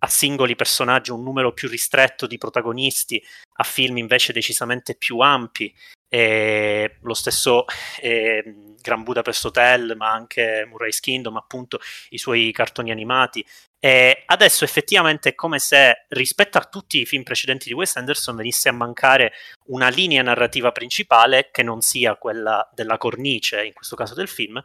[0.00, 3.22] a singoli personaggi, un numero più ristretto di protagonisti,
[3.56, 5.74] a film invece decisamente più ampi.
[6.10, 7.64] E lo stesso
[8.00, 8.42] eh,
[8.80, 11.80] Gran Budapest Hotel, ma anche Murray's Kingdom, appunto
[12.10, 13.44] i suoi cartoni animati.
[13.80, 18.34] E adesso effettivamente è come se rispetto a tutti i film precedenti di Wes Anderson
[18.34, 19.32] venisse a mancare
[19.66, 24.60] una linea narrativa principale che non sia quella della cornice, in questo caso del film,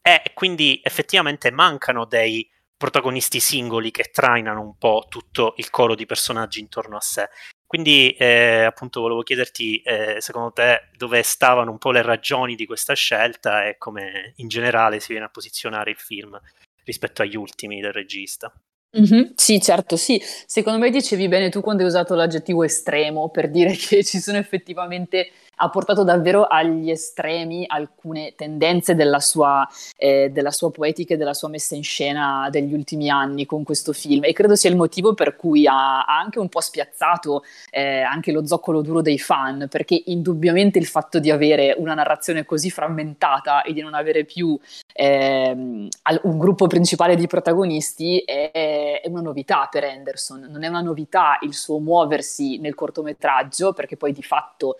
[0.00, 6.06] e quindi effettivamente mancano dei protagonisti singoli che trainano un po' tutto il coro di
[6.06, 7.28] personaggi intorno a sé.
[7.66, 12.64] Quindi eh, appunto volevo chiederti eh, secondo te dove stavano un po' le ragioni di
[12.64, 16.40] questa scelta e come in generale si viene a posizionare il film
[16.84, 18.52] rispetto agli ultimi del regista.
[18.98, 19.32] Mm-hmm.
[19.34, 20.22] Sì, certo, sì.
[20.46, 24.38] Secondo me dicevi bene tu quando hai usato l'aggettivo estremo per dire che ci sono
[24.38, 29.66] effettivamente ha portato davvero agli estremi alcune tendenze della sua,
[29.96, 33.92] eh, della sua poetica e della sua messa in scena degli ultimi anni con questo
[33.92, 34.24] film.
[34.24, 38.32] E credo sia il motivo per cui ha, ha anche un po' spiazzato eh, anche
[38.32, 43.62] lo zoccolo duro dei fan perché indubbiamente il fatto di avere una narrazione così frammentata
[43.62, 44.58] e di non avere più
[44.92, 50.80] eh, un gruppo principale di protagonisti è, è una novità per Anderson, non è una
[50.80, 54.76] novità il suo muoversi nel cortometraggio perché poi di fatto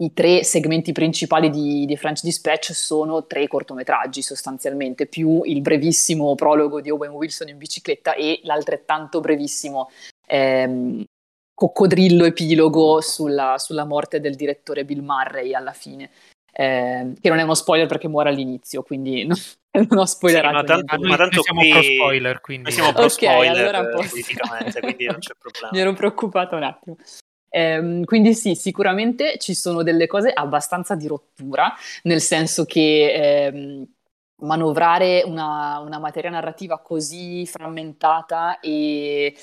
[0.00, 6.34] i tre segmenti principali di, di, French Dispatch sono tre cortometraggi sostanzialmente, più il brevissimo
[6.34, 9.90] prologo di Owen Wilson in bicicletta e l'altrettanto brevissimo
[10.26, 11.04] ehm,
[11.52, 16.10] coccodrillo epilogo sulla, sulla, morte del direttore Bill Murray alla fine.
[16.52, 19.36] Eh, che non è uno spoiler perché muore all'inizio, quindi non,
[19.88, 20.58] non ho spoilerato.
[20.58, 21.70] Sì, ma, tanto, ma tanto siamo qui...
[21.70, 22.62] pro spoiler, quindi.
[22.64, 25.68] Noi siamo pro okay, spoiler allora politicamente, quindi non c'è problema.
[25.72, 26.96] Mi ero preoccupata un attimo.
[27.58, 33.86] Ehm, quindi sì, sicuramente ci sono delle cose abbastanza di rottura, nel senso che ehm,
[34.42, 39.34] manovrare una, una, materia narrativa così frammentata e,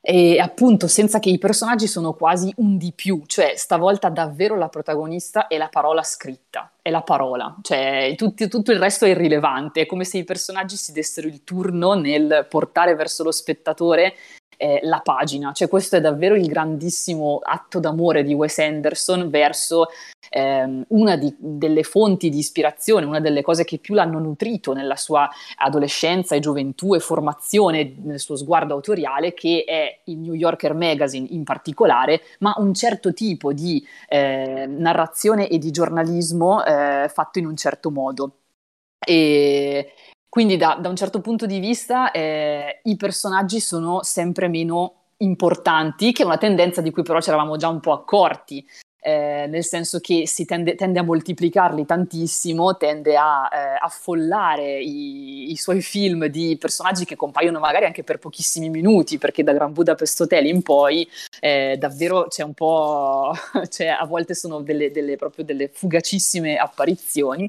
[0.00, 4.68] e appunto senza che i personaggi sono quasi un di più, cioè stavolta davvero la
[4.68, 9.80] protagonista è la parola scritta, è la parola, cioè tutto, tutto il resto è irrilevante,
[9.80, 14.14] è come se i personaggi si dessero il turno nel portare verso lo spettatore
[14.56, 15.52] eh, la pagina.
[15.52, 19.88] Cioè, questo è davvero il grandissimo atto d'amore di Wes Anderson verso
[20.30, 24.96] ehm, una di, delle fonti di ispirazione, una delle cose che più l'hanno nutrito nella
[24.96, 30.74] sua adolescenza e gioventù e formazione, nel suo sguardo autoriale, che è il New Yorker
[30.74, 37.38] Magazine in particolare, ma un certo tipo di eh, narrazione e di giornalismo eh, fatto
[37.38, 38.38] in un certo modo.
[39.06, 39.92] E,
[40.34, 46.10] quindi da, da un certo punto di vista eh, i personaggi sono sempre meno importanti,
[46.10, 48.66] che è una tendenza di cui però ci eravamo già un po' accorti.
[48.98, 55.52] Eh, nel senso che si tende, tende, a moltiplicarli tantissimo, tende a eh, affollare i,
[55.52, 59.72] i, suoi film di personaggi che compaiono magari anche per pochissimi minuti, perché da Gran
[59.72, 63.32] Budapest Hotel in poi eh, davvero c'è un po',
[63.70, 67.48] cioè a volte sono delle, delle, proprio delle fugacissime apparizioni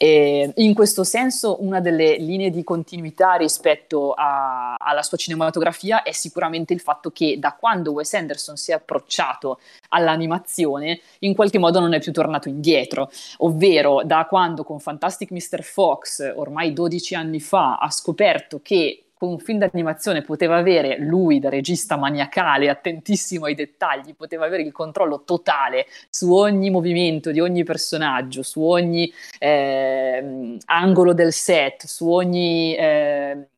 [0.00, 6.12] e in questo senso una delle linee di continuità rispetto a, alla sua cinematografia è
[6.12, 9.58] sicuramente il fatto che da quando Wes Anderson si è approcciato
[9.88, 15.64] all'animazione in qualche modo non è più tornato indietro, ovvero da quando con Fantastic Mr.
[15.64, 21.48] Fox ormai 12 anni fa ha scoperto che un film d'animazione poteva avere lui da
[21.48, 27.64] regista maniacale, attentissimo ai dettagli, poteva avere il controllo totale su ogni movimento di ogni
[27.64, 32.74] personaggio, su ogni eh, angolo del set, su ogni...
[32.74, 33.48] Eh,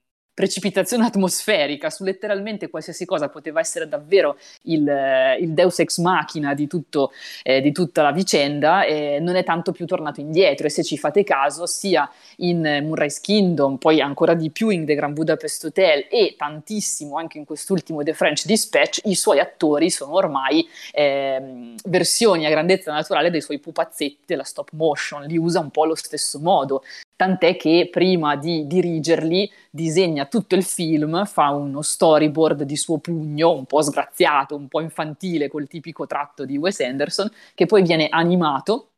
[0.41, 6.55] precipitazione atmosferica su letteralmente qualsiasi cosa poteva essere davvero il, eh, il deus ex machina
[6.55, 10.67] di, tutto, eh, di tutta la vicenda, eh, non è tanto più tornato indietro.
[10.67, 14.95] E se ci fate caso sia in Moonrise Kingdom, poi ancora di più in The
[14.95, 20.15] Grand Budapest Hotel e tantissimo anche in quest'ultimo The French Dispatch, i suoi attori sono
[20.15, 25.71] ormai eh, versioni a grandezza naturale dei suoi pupazzetti della stop motion, li usa un
[25.71, 26.83] po' allo stesso modo
[27.21, 33.53] tant'è che prima di dirigerli disegna tutto il film, fa uno storyboard di suo pugno,
[33.53, 38.09] un po' sgraziato, un po' infantile, col tipico tratto di Wes Anderson, che poi viene
[38.09, 38.93] animato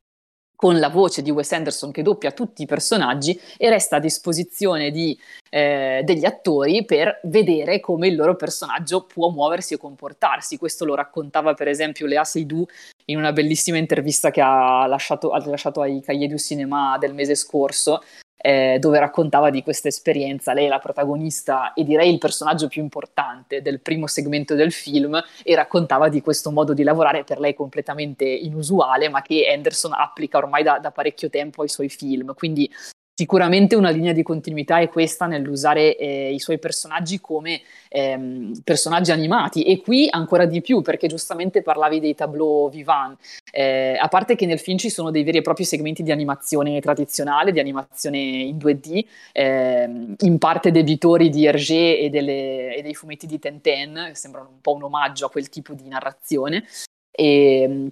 [0.63, 4.93] con la voce di Wes Anderson che doppia tutti i personaggi e resta a disposizione
[4.93, 5.19] di,
[5.51, 10.59] eh, degli attori per vedere come il loro personaggio può muoversi e comportarsi.
[10.59, 12.73] Questo lo raccontava per esempio Lea Seydoux
[13.07, 17.35] in una bellissima intervista che ha lasciato, ha lasciato ai Cahiers du Cinema del mese
[17.35, 18.01] scorso,
[18.43, 20.53] eh, dove raccontava di questa esperienza.
[20.53, 25.19] Lei è la protagonista e direi il personaggio più importante del primo segmento del film
[25.43, 30.39] e raccontava di questo modo di lavorare per lei completamente inusuale, ma che Anderson applica
[30.39, 32.35] ormai da, da parecchio tempo ai suoi film.
[32.35, 32.71] Quindi
[33.15, 39.13] Sicuramente una linea di continuità è questa nell'usare eh, i suoi personaggi come ehm, personaggi
[39.13, 43.19] animati e qui ancora di più perché giustamente parlavi dei tableau vivant,
[43.53, 46.81] eh, a parte che nel film ci sono dei veri e propri segmenti di animazione
[46.81, 52.95] tradizionale, di animazione in 2D, ehm, in parte debitori di Hergé e, delle, e dei
[52.95, 56.65] fumetti di Tintin, che sembrano un po' un omaggio a quel tipo di narrazione.
[57.11, 57.91] E, ehm,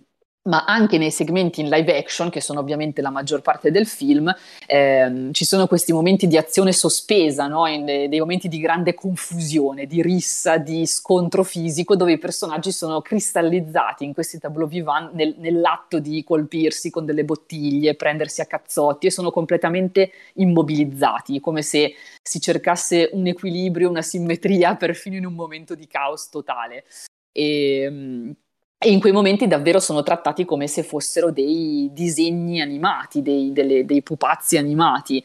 [0.49, 4.35] ma anche nei segmenti in live action, che sono ovviamente la maggior parte del film,
[4.67, 7.67] ehm, ci sono questi momenti di azione sospesa, no?
[7.67, 13.03] in, dei momenti di grande confusione, di rissa, di scontro fisico, dove i personaggi sono
[13.03, 19.09] cristallizzati in questi tableau vivant nel, nell'atto di colpirsi con delle bottiglie, prendersi a cazzotti
[19.09, 25.35] e sono completamente immobilizzati, come se si cercasse un equilibrio, una simmetria perfino in un
[25.35, 26.85] momento di caos totale.
[27.33, 28.35] E, ehm,
[28.83, 33.85] e in quei momenti davvero sono trattati come se fossero dei disegni animati, dei, delle,
[33.85, 35.23] dei pupazzi animati.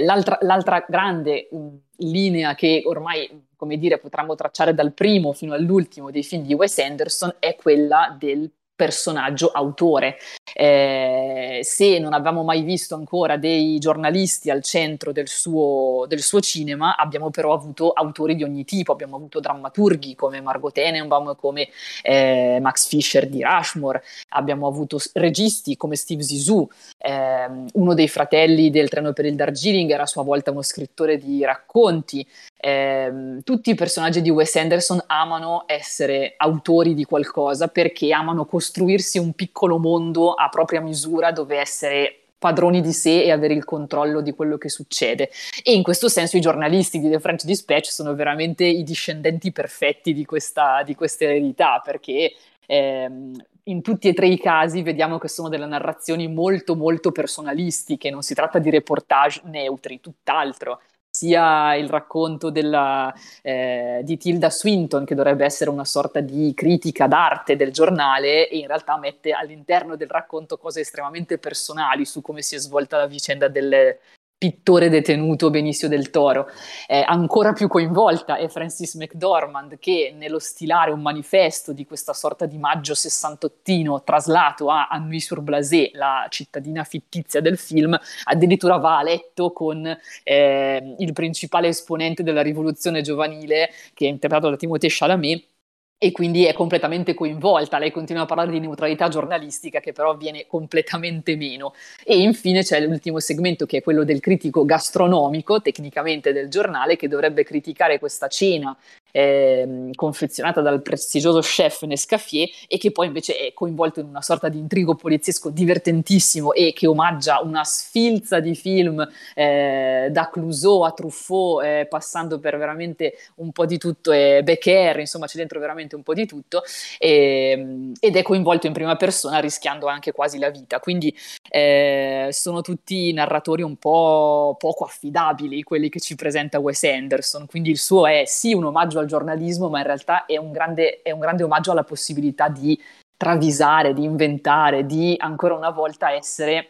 [0.00, 1.48] L'altra, l'altra, grande
[1.96, 6.78] linea che ormai, come dire, potremmo tracciare dal primo fino all'ultimo dei film di Wes
[6.78, 10.16] Anderson è quella del personaggio autore.
[10.52, 16.40] Eh, se non avevamo mai visto ancora dei giornalisti al centro del suo, del suo,
[16.40, 21.68] cinema, abbiamo però avuto autori di ogni tipo, abbiamo avuto drammaturghi come Margot Tenenbaum, come
[22.02, 28.70] eh, Max Fischer di Rushmore, abbiamo avuto registi come Steve Zissou, eh, uno dei fratelli
[28.70, 33.70] del treno per il Darjeeling era a sua volta uno scrittore di racconti, eh, tutti
[33.70, 39.78] i personaggi di Wes Anderson amano essere autori di qualcosa perché amano costruirsi un piccolo
[39.78, 44.56] mondo a propria misura dove essere padroni di sé e avere il controllo di quello
[44.56, 45.30] che succede.
[45.62, 50.14] E in questo senso i giornalisti di The French Dispatch sono veramente i discendenti perfetti
[50.14, 52.32] di questa, di questa eredità, perché
[52.66, 53.32] ehm,
[53.64, 58.22] in tutti e tre i casi vediamo che sono delle narrazioni molto molto personalistiche, non
[58.22, 60.80] si tratta di reportage neutri, tutt'altro
[61.16, 67.06] sia il racconto della, eh, di Tilda Swinton, che dovrebbe essere una sorta di critica
[67.06, 72.42] d'arte del giornale, e in realtà mette all'interno del racconto cose estremamente personali su come
[72.42, 74.00] si è svolta la vicenda delle,
[74.36, 76.48] pittore detenuto Benicio del Toro.
[76.86, 82.44] Eh, ancora più coinvolta è Francis McDormand che nello stilare un manifesto di questa sorta
[82.46, 89.52] di maggio sessantottino traslato a Annui-sur-Blasé, la cittadina fittizia del film, addirittura va a letto
[89.52, 89.86] con
[90.22, 95.52] eh, il principale esponente della rivoluzione giovanile che è interpretato da Timothée Chalamet
[95.98, 97.78] e quindi è completamente coinvolta.
[97.78, 101.74] Lei continua a parlare di neutralità giornalistica che però viene completamente meno.
[102.04, 107.08] E infine c'è l'ultimo segmento che è quello del critico gastronomico, tecnicamente del giornale, che
[107.08, 108.76] dovrebbe criticare questa cena
[109.16, 114.48] eh, confezionata dal prestigioso chef Nescaffier e che poi invece è coinvolto in una sorta
[114.48, 120.90] di intrigo poliziesco divertentissimo e che omaggia una sfilza di film eh, da Clouseau a
[120.90, 125.94] Truffaut, eh, passando per veramente un po' di tutto, e Becker, insomma c'è dentro veramente
[125.94, 126.62] un po' di tutto,
[126.98, 130.80] e, ed è coinvolto in prima persona rischiando anche quasi la vita.
[130.80, 131.16] Quindi
[131.48, 137.70] eh, sono tutti narratori un po' poco affidabili, quelli che ci presenta Wes Anderson, quindi
[137.70, 141.10] il suo è sì un omaggio al giornalismo, ma in realtà è un grande, è
[141.10, 142.80] un grande omaggio alla possibilità di
[143.16, 146.68] travisare, di inventare, di ancora una volta essere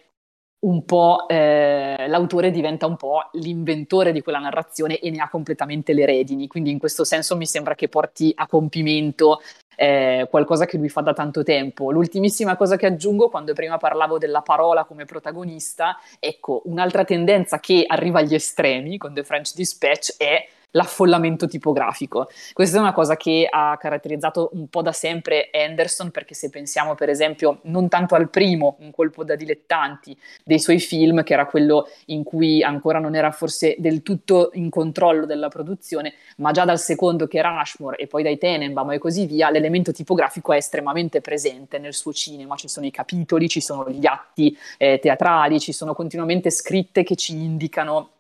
[0.65, 5.93] un po' eh, l'autore diventa un po' l'inventore di quella narrazione e ne ha completamente
[5.93, 6.47] le redini.
[6.47, 9.41] Quindi in questo senso mi sembra che porti a compimento
[9.77, 11.91] eh, qualcosa che lui fa da tanto tempo.
[11.91, 17.85] L'ultimissima cosa che aggiungo, quando prima parlavo della parola come protagonista, ecco, un'altra tendenza che
[17.87, 22.29] arriva agli estremi con The French Dispatch è l'affollamento tipografico.
[22.53, 26.95] Questa è una cosa che ha caratterizzato un po' da sempre Anderson, perché se pensiamo
[26.95, 31.47] per esempio non tanto al primo, un colpo da dilettanti dei suoi film, che era
[31.47, 36.65] quello in cui ancora non era forse del tutto in controllo della produzione, ma già
[36.65, 40.57] dal secondo che era Ashmore e poi dai Tenenbaum e così via, l'elemento tipografico è
[40.57, 45.61] estremamente presente nel suo cinema, ci sono i capitoli, ci sono gli atti eh, teatrali,
[45.61, 48.14] ci sono continuamente scritte che ci indicano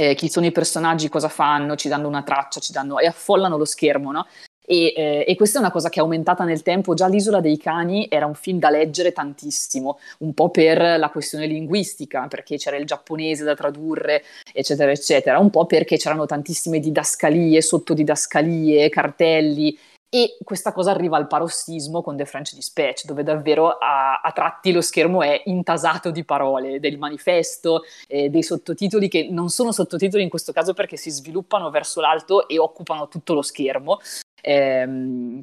[0.00, 3.58] eh, chi sono i personaggi, cosa fanno, ci danno una traccia, ci danno, e affollano
[3.58, 4.26] lo schermo, no?
[4.64, 6.94] E, eh, e, questa è una cosa che è aumentata nel tempo.
[6.94, 11.46] Già L'Isola dei Cani era un film da leggere tantissimo, un po' per la questione
[11.46, 14.22] linguistica, perché c'era il giapponese da tradurre,
[14.54, 19.76] eccetera, eccetera, un po' perché c'erano tantissime didascalie, sottodidascalie, cartelli
[20.10, 24.72] e questa cosa arriva al parossismo con The French Dispatch, dove davvero a, a tratti
[24.72, 30.22] lo schermo è intasato di parole, del manifesto, eh, dei sottotitoli che non sono sottotitoli
[30.22, 34.00] in questo caso perché si sviluppano verso l'alto e occupano tutto lo schermo.
[34.42, 35.42] Eh,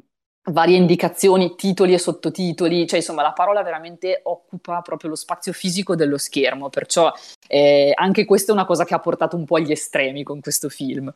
[0.50, 5.94] varie indicazioni, titoli e sottotitoli, cioè insomma la parola veramente occupa proprio lo spazio fisico
[5.94, 7.12] dello schermo, perciò
[7.46, 10.68] eh, anche questa è una cosa che ha portato un po' agli estremi con questo
[10.68, 11.12] film.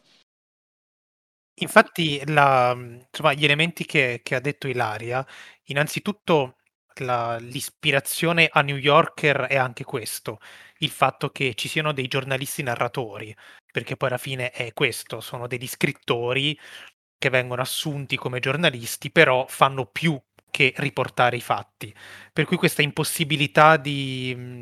[1.63, 5.25] Infatti la insomma, gli elementi che che ha detto Ilaria,
[5.67, 6.57] innanzitutto
[6.97, 10.39] la l'ispirazione a New Yorker è anche questo,
[10.79, 13.35] il fatto che ci siano dei giornalisti narratori,
[13.73, 16.59] perché poi alla fine è questo, sono degli scrittori
[17.19, 21.95] che vengono assunti come giornalisti, però fanno più che riportare i fatti.
[22.33, 24.61] Per cui questa impossibilità di mhmm,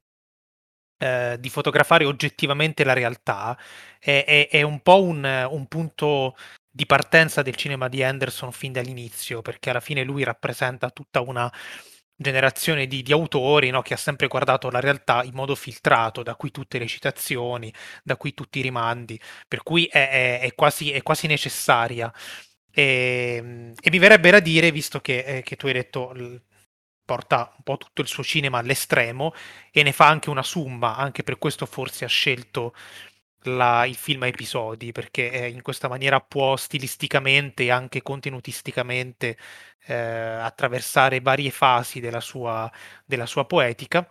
[0.99, 3.59] ehm, di fotografare oggettivamente la realtà
[3.99, 6.37] è è è un po' un un punto
[6.71, 11.53] di partenza del cinema di Anderson fin dall'inizio, perché alla fine lui rappresenta tutta una
[12.21, 16.35] generazione di, di autori no, che ha sempre guardato la realtà in modo filtrato, da
[16.37, 17.73] qui tutte le citazioni,
[18.05, 19.19] da qui tutti i rimandi,
[19.49, 22.13] per cui è, è, è, quasi, è quasi, necessaria.
[22.73, 26.13] E, ehm, e, mi verrebbe da dire, visto che, eh, che tu hai detto
[27.05, 29.33] porta un po' tutto il suo cinema all'estremo
[29.73, 32.73] e ne fa anche una summa, anche per questo forse ha scelto
[33.45, 39.37] la, il film a episodi, perché eh, in questa maniera può stilisticamente e anche contenutisticamente
[39.87, 42.71] eh, attraversare varie fasi della sua,
[43.05, 44.09] della sua poetica.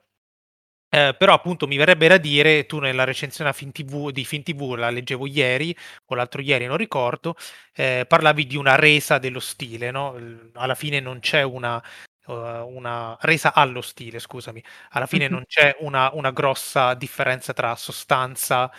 [0.91, 4.73] Eh, però appunto mi verrebbe da dire, tu nella recensione Fin TV, di Fin TV,
[4.73, 5.75] la leggevo ieri
[6.05, 7.35] o l'altro ieri, non ricordo,
[7.75, 10.15] eh, parlavi di una resa dello stile, no?
[10.53, 11.79] Alla fine non c'è una,
[12.25, 17.75] uh, una resa allo stile, scusami, alla fine non c'è una, una grossa differenza tra
[17.75, 18.71] sostanza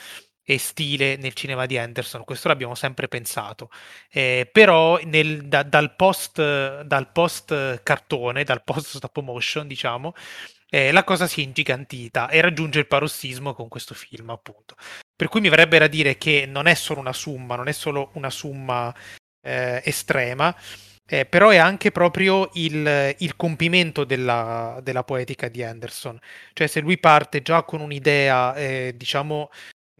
[0.50, 3.70] e stile nel cinema di Anderson, questo l'abbiamo sempre pensato.
[4.10, 10.12] Eh, però nel, da, dal, post, dal post cartone, dal post stop motion, diciamo,
[10.68, 14.74] eh, la cosa si è ingigantita e raggiunge il parossismo con questo film, appunto.
[15.14, 18.10] Per cui mi verrebbe da dire che non è solo una summa, non è solo
[18.14, 18.92] una summa
[19.42, 20.52] eh, estrema,
[21.06, 26.18] eh, però è anche proprio il, il compimento della, della, poetica di Anderson.
[26.54, 29.50] Cioè, se lui parte già con un'idea, eh, diciamo,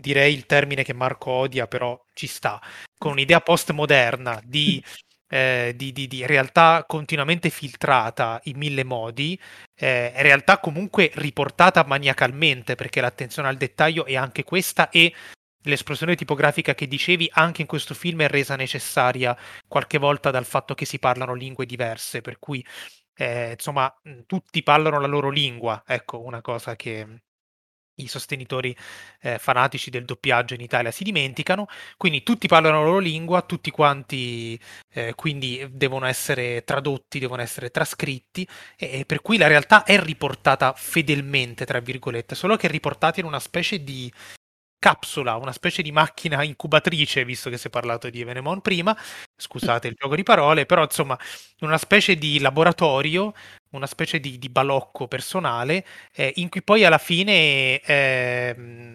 [0.01, 2.61] direi il termine che Marco odia, però ci sta,
[2.99, 4.83] con un'idea postmoderna di,
[5.29, 9.41] eh, di, di, di realtà continuamente filtrata in mille modi,
[9.75, 15.15] eh, realtà comunque riportata maniacalmente, perché l'attenzione al dettaglio è anche questa e
[15.65, 19.37] l'esplosione tipografica che dicevi anche in questo film è resa necessaria
[19.69, 22.65] qualche volta dal fatto che si parlano lingue diverse, per cui
[23.15, 23.93] eh, insomma
[24.27, 27.23] tutti parlano la loro lingua, ecco una cosa che,
[28.03, 28.77] i sostenitori
[29.21, 33.71] eh, fanatici del doppiaggio in Italia si dimenticano, quindi tutti parlano la loro lingua, tutti
[33.71, 34.59] quanti
[34.93, 38.47] eh, quindi devono essere tradotti, devono essere trascritti,
[38.77, 43.21] e, e, per cui la realtà è riportata fedelmente, tra virgolette, solo che è riportata
[43.21, 44.13] in una specie di
[44.81, 48.97] capsula, una specie di macchina incubatrice, visto che si è parlato di Venemon prima,
[49.37, 51.19] scusate il gioco di parole, però insomma
[51.61, 53.35] una specie di laboratorio,
[53.71, 58.93] una specie di, di balocco personale, eh, in cui poi alla fine, eh,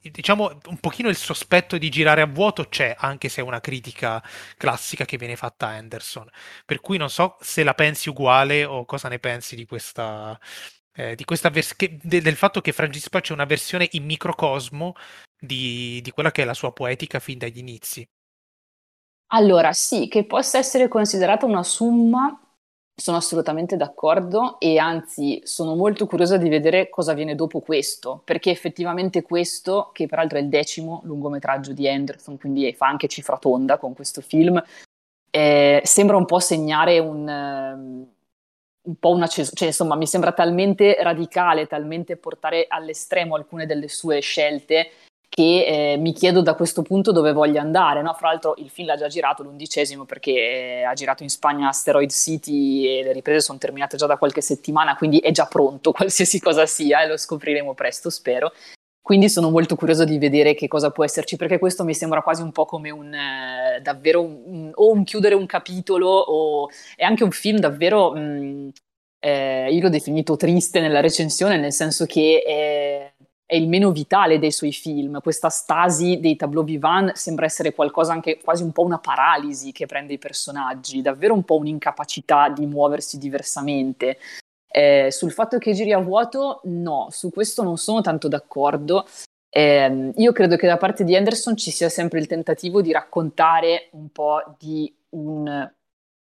[0.00, 4.22] diciamo, un pochino il sospetto di girare a vuoto c'è, anche se è una critica
[4.56, 6.28] classica che viene fatta a Anderson.
[6.64, 10.38] Per cui non so se la pensi uguale o cosa ne pensi di questa,
[10.92, 14.04] eh, di questa vers- che, de- del fatto che Francis Pace è una versione in
[14.04, 14.94] microcosmo
[15.38, 18.06] di, di quella che è la sua poetica fin dagli inizi.
[19.28, 22.38] Allora, sì, che possa essere considerata una summa
[22.96, 28.50] sono assolutamente d'accordo e anzi sono molto curiosa di vedere cosa viene dopo questo, perché
[28.50, 33.78] effettivamente questo, che peraltro è il decimo lungometraggio di Anderson, quindi fa anche cifra tonda
[33.78, 34.62] con questo film,
[35.30, 38.06] eh, sembra un po' segnare un, um,
[38.82, 44.20] un po' una cioè insomma mi sembra talmente radicale, talmente portare all'estremo alcune delle sue
[44.20, 44.90] scelte
[45.34, 48.02] che eh, mi chiedo da questo punto dove voglia andare.
[48.02, 48.14] No?
[48.14, 52.10] Fra l'altro il film l'ha già girato l'undicesimo perché eh, ha girato in Spagna Asteroid
[52.10, 56.38] City e le riprese sono terminate già da qualche settimana, quindi è già pronto qualsiasi
[56.40, 58.52] cosa sia e lo scopriremo presto, spero.
[59.02, 62.40] Quindi sono molto curioso di vedere che cosa può esserci, perché questo mi sembra quasi
[62.40, 67.04] un po' come un eh, davvero un, un, o un chiudere un capitolo o è
[67.04, 68.70] anche un film davvero mh,
[69.24, 73.13] eh, io l'ho definito triste nella recensione, nel senso che
[73.54, 75.20] è il meno vitale dei suoi film.
[75.20, 79.86] Questa stasi dei tableau vivant sembra essere qualcosa anche quasi un po' una paralisi che
[79.86, 84.18] prende i personaggi, davvero un po' un'incapacità di muoversi diversamente.
[84.66, 89.06] Eh, sul fatto che giri a vuoto, no, su questo non sono tanto d'accordo.
[89.48, 93.88] Eh, io credo che da parte di Anderson ci sia sempre il tentativo di raccontare
[93.92, 95.72] un po' di un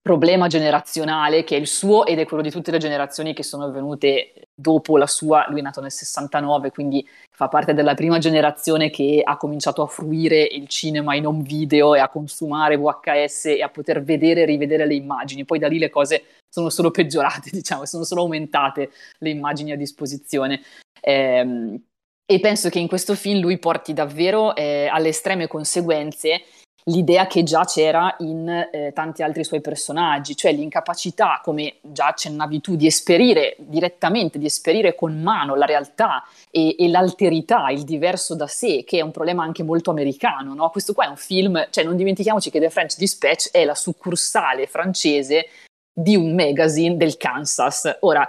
[0.09, 3.71] problema generazionale che è il suo ed è quello di tutte le generazioni che sono
[3.71, 8.89] venute dopo la sua, lui è nato nel 69, quindi fa parte della prima generazione
[8.89, 13.63] che ha cominciato a fruire il cinema in home video e a consumare VHS e
[13.63, 15.45] a poter vedere e rivedere le immagini.
[15.45, 19.77] Poi da lì le cose sono solo peggiorate, diciamo, sono solo aumentate le immagini a
[19.77, 20.63] disposizione.
[21.03, 21.79] Eh,
[22.31, 26.43] e penso che in questo film lui porti davvero eh, alle estreme conseguenze
[26.85, 32.61] l'idea che già c'era in eh, tanti altri suoi personaggi, cioè l'incapacità, come già accennavi
[32.61, 38.35] tu, di esperire direttamente, di esperire con mano la realtà e, e l'alterità, il diverso
[38.35, 40.55] da sé, che è un problema anche molto americano.
[40.55, 40.71] No?
[40.71, 44.67] Questo qua è un film, cioè non dimentichiamoci che The French Dispatch è la succursale
[44.67, 45.49] francese
[45.93, 47.99] di un magazine del Kansas.
[48.01, 48.29] Ora,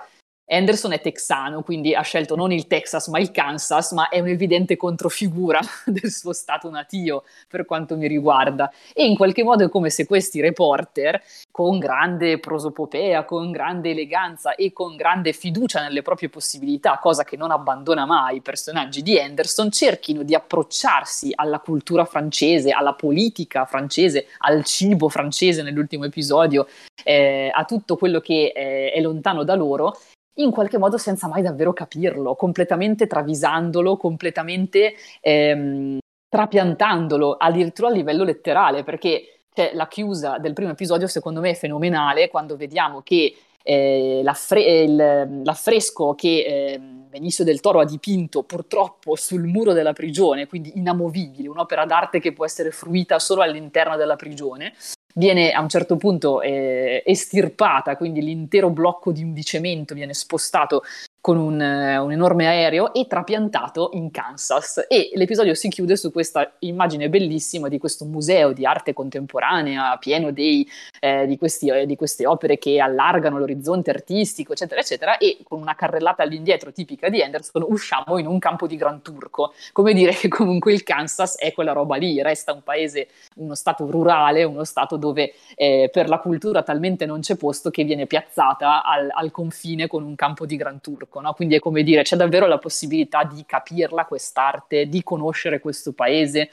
[0.50, 4.78] Anderson è texano, quindi ha scelto non il Texas ma il Kansas, ma è un'evidente
[4.78, 8.72] controfigura del suo stato natio per quanto mi riguarda.
[8.94, 11.22] E in qualche modo è come se questi reporter,
[11.52, 17.38] con grande prosopopea, con grande eleganza e con grande fiducia nelle proprie possibilità, cosa che
[17.38, 23.66] non abbandona mai i personaggi di Anderson, cerchino di approcciarsi alla cultura francese, alla politica
[23.66, 26.68] francese, al cibo francese nell'ultimo episodio,
[27.04, 29.96] eh, a tutto quello che eh, è lontano da loro
[30.40, 38.24] in qualche modo senza mai davvero capirlo, completamente travisandolo, completamente ehm, trapiantandolo, addirittura a livello
[38.24, 43.36] letterale, perché cioè, la chiusa del primo episodio secondo me è fenomenale quando vediamo che
[43.62, 49.94] eh, l'affre- il, l'affresco che eh, Benicio del Toro ha dipinto purtroppo sul muro della
[49.94, 54.74] prigione, quindi inamovibile, un'opera d'arte che può essere fruita solo all'interno della prigione,
[55.20, 60.82] viene a un certo punto eh, estirpata, quindi l'intero blocco di, di cemento viene spostato
[61.22, 64.86] con un, uh, un, enorme aereo e trapiantato in Kansas.
[64.88, 70.32] E l'episodio si chiude su questa immagine bellissima di questo museo di arte contemporanea pieno
[70.32, 70.68] dei,
[71.00, 75.60] eh, di, questi, eh, di, queste opere che allargano l'orizzonte artistico, eccetera, eccetera, e con
[75.60, 79.54] una carrellata all'indietro tipica di Anderson usciamo in un campo di Gran Turco.
[79.74, 83.90] Come dire che comunque il Kansas è quella roba lì, resta un paese, uno stato
[83.92, 88.84] rurale, uno stato dove eh, per la cultura talmente non c'è posto che viene piazzata
[88.84, 91.34] al, al confine con un campo di Gran Turco turco, no?
[91.34, 96.52] quindi è come dire c'è davvero la possibilità di capirla quest'arte, di conoscere questo paese.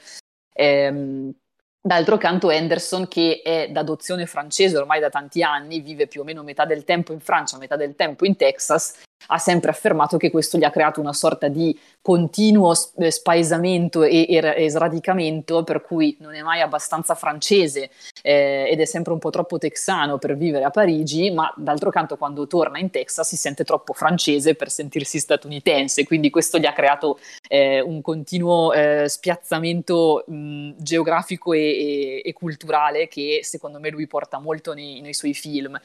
[0.53, 1.31] Ehm,
[1.79, 6.43] D'altro canto Anderson, che è d'adozione francese ormai da tanti anni, vive più o meno
[6.43, 10.57] metà del tempo in Francia, metà del tempo in Texas, ha sempre affermato che questo
[10.57, 16.15] gli ha creato una sorta di continuo eh, spaesamento e, e, e sradicamento, per cui
[16.19, 17.89] non è mai abbastanza francese
[18.21, 22.15] eh, ed è sempre un po' troppo texano per vivere a Parigi, ma d'altro canto
[22.17, 26.73] quando torna in Texas si sente troppo francese per sentirsi statunitense, quindi questo gli ha
[26.73, 34.07] creato eh, un continuo eh, spiazzamento mh, geografico e, e, culturale che secondo me lui
[34.07, 35.79] porta molto nei, nei suoi film.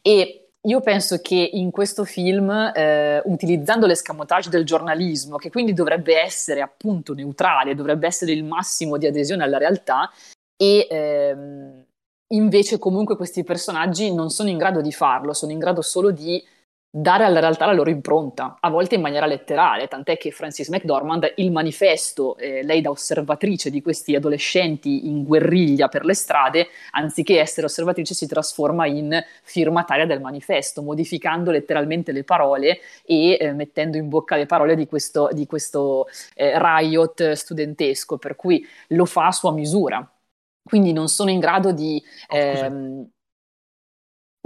[0.00, 6.20] E io penso che in questo film, eh, utilizzando l'escamotage del giornalismo, che quindi dovrebbe
[6.20, 10.10] essere appunto neutrale, dovrebbe essere il massimo di adesione alla realtà,
[10.56, 11.84] e ehm,
[12.28, 16.44] invece comunque questi personaggi non sono in grado di farlo, sono in grado solo di
[16.90, 21.34] dare alla realtà la loro impronta, a volte in maniera letterale, tant'è che Francis McDormand,
[21.36, 27.40] il manifesto, eh, lei da osservatrice di questi adolescenti in guerriglia per le strade, anziché
[27.40, 33.98] essere osservatrice si trasforma in firmataria del manifesto, modificando letteralmente le parole e eh, mettendo
[33.98, 39.26] in bocca le parole di questo, di questo eh, riot studentesco, per cui lo fa
[39.26, 40.10] a sua misura.
[40.62, 42.02] Quindi non sono in grado di...
[42.28, 42.36] Oh,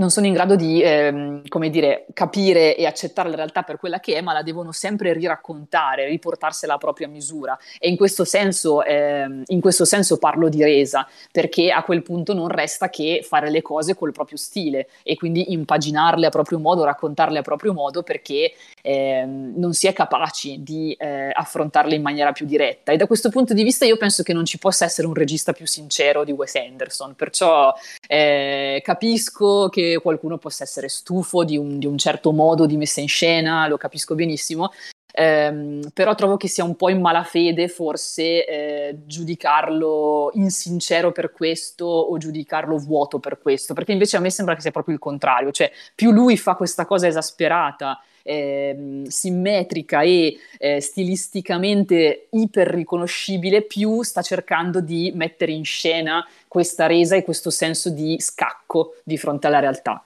[0.02, 4.00] non sono in grado di, ehm, come dire, capire e accettare la realtà per quella
[4.00, 7.56] che è, ma la devono sempre riraccontare, riportarsela a propria misura.
[7.78, 12.34] E in questo senso, ehm, in questo senso parlo di resa, perché a quel punto
[12.34, 16.82] non resta che fare le cose col proprio stile e quindi impaginarle a proprio modo,
[16.82, 18.52] raccontarle a proprio modo, perché
[18.82, 22.92] ehm, non si è capaci di eh, affrontarle in maniera più diretta.
[22.92, 25.52] E da questo punto di vista io penso che non ci possa essere un regista
[25.52, 27.72] più sincero di Wes Anderson, perciò
[28.06, 33.00] eh, capisco che qualcuno possa essere stufo di un, di un certo modo di messa
[33.00, 34.72] in scena, lo capisco benissimo,
[35.12, 41.84] ehm, però trovo che sia un po' in malafede forse eh, giudicarlo insincero per questo
[41.84, 45.52] o giudicarlo vuoto per questo, perché invece a me sembra che sia proprio il contrario,
[45.52, 54.02] cioè più lui fa questa cosa esasperata, eh, simmetrica e eh, stilisticamente iper riconoscibile, più
[54.02, 59.46] sta cercando di mettere in scena questa resa e questo senso di scacco di fronte
[59.46, 60.04] alla realtà.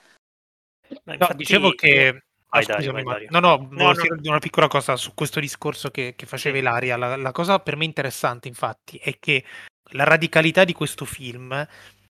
[1.04, 4.16] No, dicevo che Ah, vai, vai, vai, no, no, no, no.
[4.22, 6.96] una piccola cosa su questo discorso che, che faceva Ilaria.
[6.96, 9.44] La, la, cosa per me interessante, infatti, è che
[9.90, 11.66] la radicalità di questo film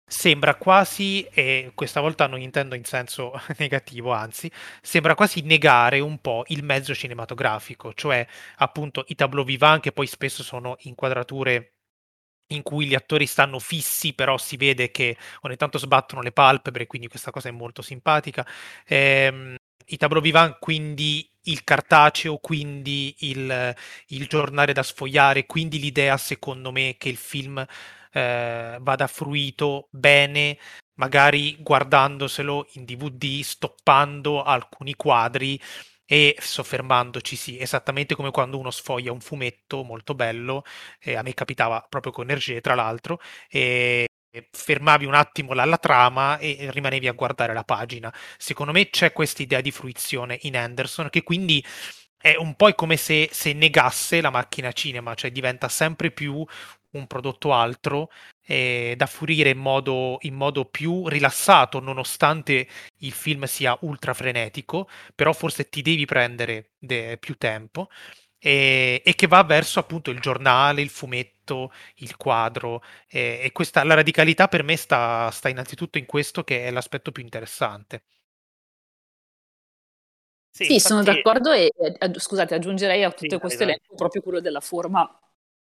[0.07, 4.51] sembra quasi, e questa volta non intendo in senso negativo, anzi,
[4.83, 8.27] sembra quasi negare un po' il mezzo cinematografico, cioè
[8.57, 11.75] appunto i tableau vivant che poi spesso sono inquadrature
[12.49, 16.87] in cui gli attori stanno fissi, però si vede che ogni tanto sbattono le palpebre,
[16.87, 18.47] quindi questa cosa è molto simpatica.
[18.87, 23.75] Ehm, I tableau vivant, quindi il cartaceo, quindi il,
[24.09, 27.65] il, giornale da sfogliare, quindi l'idea, secondo me, che il film
[28.15, 30.59] eh, vada fruito bene,
[30.95, 35.61] magari guardandoselo in DVD, stoppando alcuni quadri
[36.07, 40.63] e soffermandoci, sì, esattamente come quando uno sfoglia un fumetto molto bello,
[41.01, 44.07] eh, a me capitava proprio con Hergé tra l'altro, e
[44.51, 48.13] fermavi un attimo la, la, trama e rimanevi a guardare la pagina.
[48.37, 51.65] Secondo me c'è questa idea di fruizione in Anderson che quindi
[52.25, 56.45] è un po' come se, se negasse la macchina cinema, cioè diventa sempre più
[56.95, 58.11] un prodotto altro
[58.47, 62.67] eh, da fruire in modo, in modo, più rilassato, nonostante
[62.99, 67.89] il film sia ultra frenetico, però forse ti devi prendere de- più tempo.
[68.39, 73.83] E, e, che va verso appunto il giornale, il fumetto, il quadro e, e questa,
[73.85, 78.05] la radicalità per me sta, sta innanzitutto in questo che è l'aspetto più interessante.
[80.51, 80.93] Sì, sì infatti...
[80.93, 81.73] sono d'accordo e
[82.19, 85.19] scusate, aggiungerei a tutto sì, questo elenco proprio quello della forma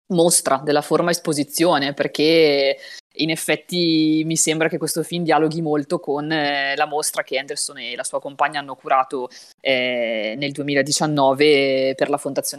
[0.09, 2.77] mostra, della forma esposizione, perché
[3.19, 7.79] in effetti mi sembra che questo film dialoghi molto con eh, la mostra che Anderson
[7.79, 9.29] e la sua compagna hanno curato
[9.61, 12.09] eh, nel 2019 per,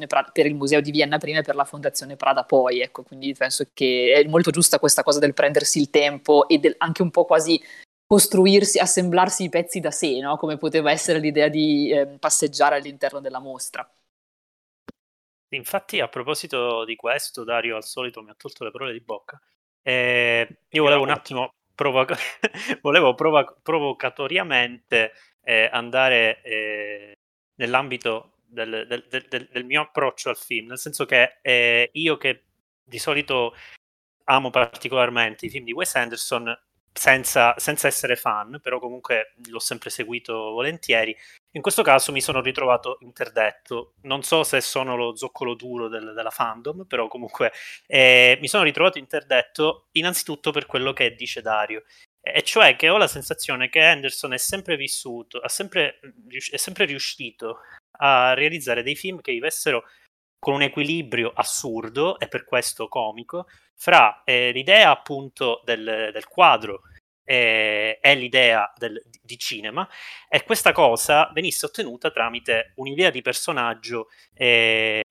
[0.08, 3.34] Prada, per il Museo di Vienna prima e per la Fondazione Prada poi, ecco, quindi
[3.34, 7.12] penso che è molto giusta questa cosa del prendersi il tempo e del, anche un
[7.12, 7.62] po' quasi
[8.08, 10.38] costruirsi, assemblarsi i pezzi da sé, no?
[10.38, 13.88] come poteva essere l'idea di eh, passeggiare all'interno della mostra.
[15.56, 19.40] Infatti, a proposito di questo, Dario al solito mi ha tolto le parole di bocca.
[19.82, 22.18] Eh, io volevo un attimo provoca-
[22.82, 25.12] volevo provo- provocatoriamente
[25.44, 27.14] eh, andare eh,
[27.56, 32.44] nell'ambito del, del, del, del, mio approccio al film, nel senso che eh, io che
[32.84, 33.56] di solito
[34.26, 36.58] amo particolarmente i film di Wes Anderson,
[36.98, 41.16] senza, senza, essere fan, però comunque l'ho sempre seguito volentieri.
[41.52, 43.96] In questo caso mi sono ritrovato interdetto.
[44.04, 47.52] Non so se sono lo zoccolo duro del, della fandom, però comunque
[47.88, 51.84] eh, mi sono ritrovato interdetto innanzitutto per quello che dice Dario.
[52.22, 56.00] E cioè che ho la sensazione che Anderson è sempre vissuto, sempre,
[56.50, 57.60] è sempre riuscito
[57.98, 59.84] a realizzare dei film che vivessero
[60.40, 66.82] con un equilibrio assurdo e per questo comico fra eh, l'idea appunto del, del quadro
[67.24, 69.88] eh, e l'idea del, di cinema
[70.30, 75.02] e questa cosa venisse ottenuta tramite un'idea di personaggio eh,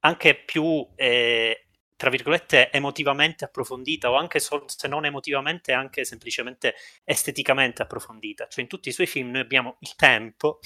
[0.00, 6.74] anche più eh, tra virgolette emotivamente approfondita o anche so, se non emotivamente anche semplicemente
[7.04, 8.46] esteticamente approfondita.
[8.48, 10.58] Cioè in tutti i suoi film noi abbiamo il tempo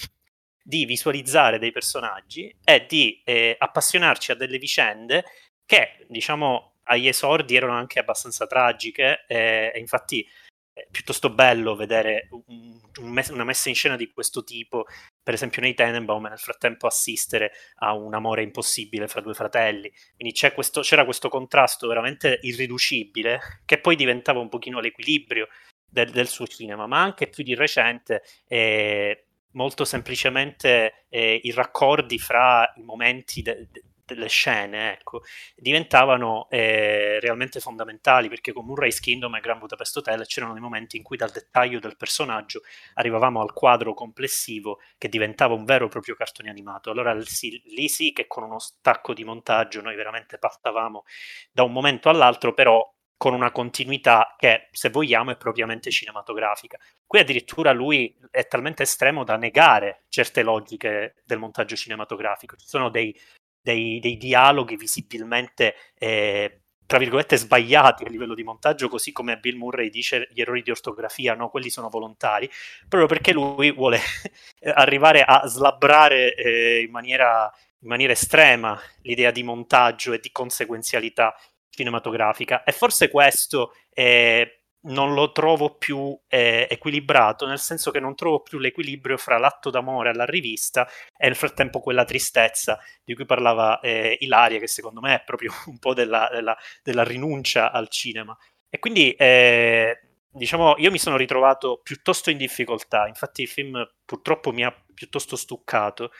[0.69, 5.25] di visualizzare dei personaggi e di eh, appassionarci a delle vicende
[5.65, 10.23] che, diciamo, agli esordi erano anche abbastanza tragiche eh, e infatti
[10.71, 14.85] è piuttosto bello vedere un, un mes- una messa in scena di questo tipo,
[15.23, 19.91] per esempio nei Tenenbaum, e nel frattempo assistere a un amore impossibile fra due fratelli.
[20.15, 25.47] Quindi questo, c'era questo contrasto veramente irriducibile che poi diventava un pochino l'equilibrio
[25.83, 32.19] del, del suo cinema, ma anche più di recente eh, molto semplicemente eh, i raccordi
[32.19, 35.21] fra i momenti de- de- delle scene, ecco,
[35.55, 40.97] diventavano eh, realmente fondamentali perché con Murray's Kingdom e Grand Budapest Hotel c'erano dei momenti
[40.97, 42.61] in cui dal dettaglio del personaggio
[42.95, 46.89] arrivavamo al quadro complessivo che diventava un vero e proprio cartone animato.
[46.89, 51.03] Allora sì, lì sì che con uno stacco di montaggio noi veramente passavamo
[51.51, 52.83] da un momento all'altro, però
[53.19, 56.79] con una continuità che, se vogliamo, è propriamente cinematografica.
[57.05, 62.55] Qui addirittura lui è talmente estremo da negare certe logiche del montaggio cinematografico.
[62.55, 63.13] Ci sono dei,
[63.61, 69.57] dei, dei dialoghi visibilmente, eh, tra virgolette, sbagliati a livello di montaggio, così come Bill
[69.57, 72.49] Murray dice gli errori di ortografia, no, quelli sono volontari,
[72.87, 73.99] proprio perché lui vuole
[74.63, 81.35] arrivare a slabbrare eh, in, maniera, in maniera estrema l'idea di montaggio e di conseguenzialità
[81.69, 82.63] cinematografica.
[82.63, 88.41] E forse questo eh, non lo trovo più eh, equilibrato, nel senso che non trovo
[88.41, 93.79] più l'equilibrio fra l'atto d'amore alla rivista e nel frattempo quella tristezza di cui parlava
[93.81, 98.37] eh, Ilaria, che secondo me è proprio un po' della, della, della rinuncia al cinema.
[98.69, 99.99] E quindi, eh,
[100.31, 105.35] diciamo, io mi sono ritrovato piuttosto in difficoltà, infatti il film purtroppo mi ha piuttosto
[105.35, 106.11] stuccato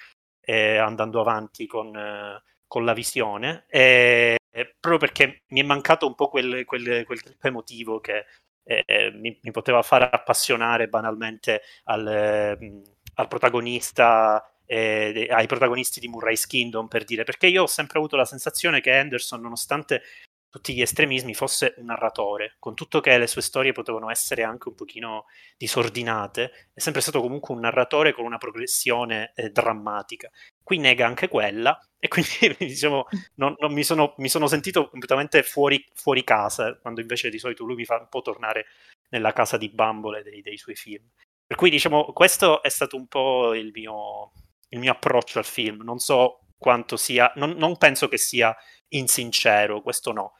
[0.41, 4.38] eh, andando avanti con, eh, con la visione, eh,
[4.80, 8.26] proprio perché mi è mancato un po' quel, quel, quel trip emotivo che
[8.63, 12.82] eh, mi, mi, poteva far appassionare banalmente al, eh,
[13.15, 18.15] al protagonista, eh, ai protagonisti di Murray's Kingdom, per dire, perché io ho sempre avuto
[18.15, 20.03] la sensazione che Anderson, nonostante
[20.49, 24.69] tutti gli estremismi, fosse un narratore, con tutto che le sue storie potevano essere anche
[24.69, 25.25] un pochino
[25.57, 30.29] disordinate, è sempre stato comunque un narratore con una progressione eh, drammatica.
[30.63, 35.43] Qui nega anche quella e quindi diciamo, non, non mi, sono, mi, sono, sentito completamente
[35.43, 38.65] fuori, fuori, casa, quando invece di solito lui mi fa un po' tornare
[39.09, 41.07] nella casa di bambole dei, dei suoi film.
[41.45, 44.31] Per cui diciamo, questo è stato un po' il mio,
[44.69, 45.81] il mio approccio al film.
[45.83, 48.55] Non so quanto sia, non, non penso che sia
[48.89, 50.33] insincero, questo no.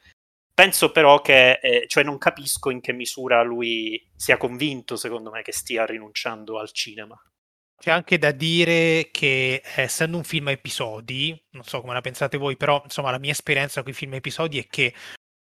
[0.52, 5.42] Penso però che, eh, cioè non capisco in che misura lui sia convinto, secondo me,
[5.42, 7.18] che stia rinunciando al cinema.
[7.78, 12.36] C'è anche da dire che essendo un film a episodi, non so come la pensate
[12.36, 14.92] voi, però insomma la mia esperienza con i film a episodi è che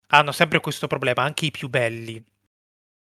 [0.08, 2.22] hanno sempre questo problema, anche i più belli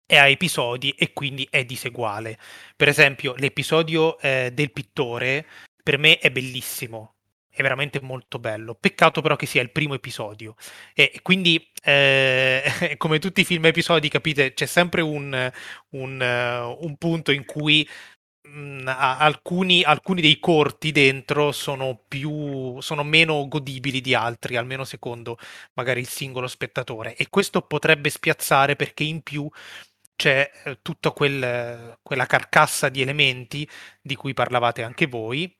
[0.06, 2.38] è a episodi e quindi è diseguale.
[2.76, 5.46] Per esempio, l'episodio eh, del pittore
[5.82, 7.15] per me è bellissimo,
[7.56, 8.74] è veramente molto bello.
[8.74, 10.56] Peccato però che sia il primo episodio.
[10.94, 12.62] E quindi, eh,
[12.98, 15.50] come tutti i film episodi, capite, c'è sempre un,
[15.90, 17.88] un, un punto in cui
[18.42, 24.84] mh, mm, alcuni, alcuni, dei corti dentro sono più sono meno godibili di altri, almeno
[24.84, 25.38] secondo
[25.74, 27.16] magari il singolo spettatore.
[27.16, 29.48] E questo potrebbe spiazzare perché in più
[30.14, 33.68] c'è eh, tutta quel, quella carcassa di elementi
[34.02, 35.50] di cui parlavate anche voi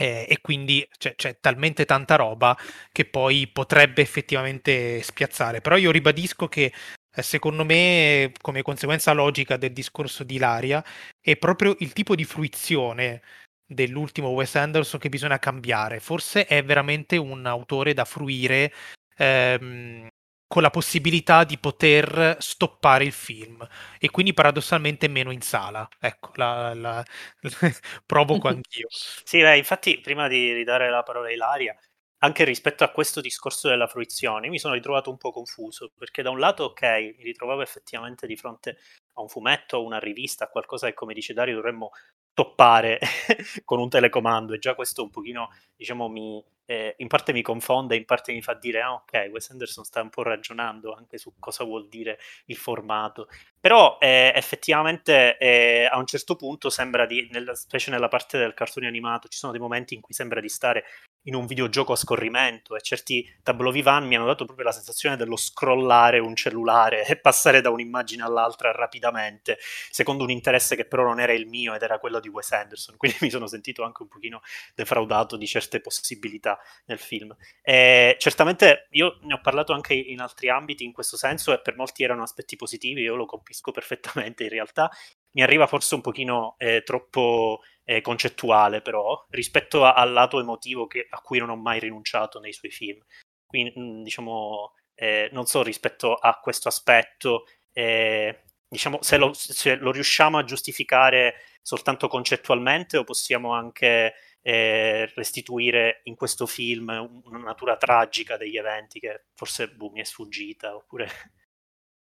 [0.00, 2.56] eh, e quindi c'è, c'è, talmente tanta roba
[2.92, 5.60] che poi potrebbe effettivamente spiazzare.
[5.60, 6.72] Però io ribadisco che
[7.12, 10.84] eh, secondo me, come conseguenza logica del discorso di Ilaria,
[11.20, 13.22] è proprio il tipo di fruizione
[13.66, 15.98] dell'ultimo Wes Anderson che bisogna cambiare.
[15.98, 18.72] Forse è veramente un autore da fruire
[19.16, 20.08] ehm,
[20.48, 23.64] con la possibilità di poter stoppare il film
[23.98, 25.86] e quindi paradossalmente meno in sala.
[26.00, 27.04] Ecco, la, la,
[28.06, 28.88] provoco anch'io.
[28.90, 31.76] Sì, beh, infatti prima di ridare la parola a Ilaria,
[32.20, 36.30] anche rispetto a questo discorso della fruizione, mi sono ritrovato un po' confuso, perché da
[36.30, 36.82] un lato, ok,
[37.16, 38.78] mi ritrovavo effettivamente di fronte
[39.14, 41.90] a un fumetto, a una rivista, a qualcosa che, come dice Dario, dovremmo
[42.32, 42.98] toppare
[43.64, 47.96] con un telecomando e già questo un pochino, diciamo, mi, eh, in parte mi confonde,
[47.96, 51.32] in parte mi fa dire, ah ok, Wes Anderson sta un po' ragionando anche su
[51.38, 57.26] cosa vuol dire il formato, però eh, effettivamente eh, a un certo punto sembra di,
[57.32, 60.48] nella, specie nella parte del cartone animato, ci sono dei momenti in cui sembra di
[60.50, 60.84] stare
[61.28, 65.16] in un videogioco a scorrimento e certi tableau vivant mi hanno dato proprio la sensazione
[65.16, 69.58] dello scrollare un cellulare e passare da un'immagine all'altra rapidamente,
[69.90, 72.96] secondo un interesse che però non era il mio ed era quello di Wes Anderson,
[72.98, 74.40] quindi mi sono sentito anche un pochino
[74.74, 77.34] defraudato di certe possibilità nel film.
[77.62, 81.76] E certamente io ne ho parlato anche in altri ambiti in questo senso e per
[81.76, 84.90] molti erano aspetti positivi, io lo capisco perfettamente in realtà,
[85.32, 90.86] mi arriva forse un pochino eh, troppo eh, concettuale però rispetto a, al lato emotivo
[90.86, 93.02] che, a cui non ho mai rinunciato nei suoi film.
[93.46, 99.76] Quindi mm, diciamo, eh, non so rispetto a questo aspetto, eh, diciamo, se lo, se
[99.76, 106.88] lo, riusciamo a giustificare soltanto concettualmente o possiamo anche eh, restituire in questo film
[107.24, 111.08] una natura tragica degli eventi che forse boh, mi è sfuggita oppure...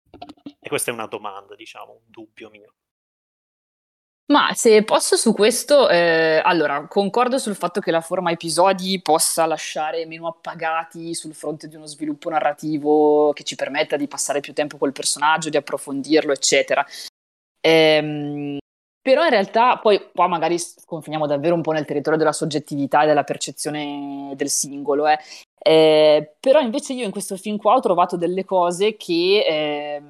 [0.59, 2.73] e questa è una domanda, diciamo, un dubbio mio.
[4.31, 9.47] Ma se posso su questo, eh, allora concordo sul fatto che la forma episodi possa
[9.47, 14.53] lasciare meno appagati sul fronte di uno sviluppo narrativo che ci permetta di passare più
[14.53, 16.85] tempo col personaggio, di approfondirlo, eccetera.
[17.61, 18.59] Ehm,
[19.01, 23.07] però in realtà poi qua magari sconfiniamo davvero un po' nel territorio della soggettività e
[23.07, 25.17] della percezione del singolo, eh.
[25.61, 30.01] Eh, però invece io in questo film qua ho trovato delle cose che eh,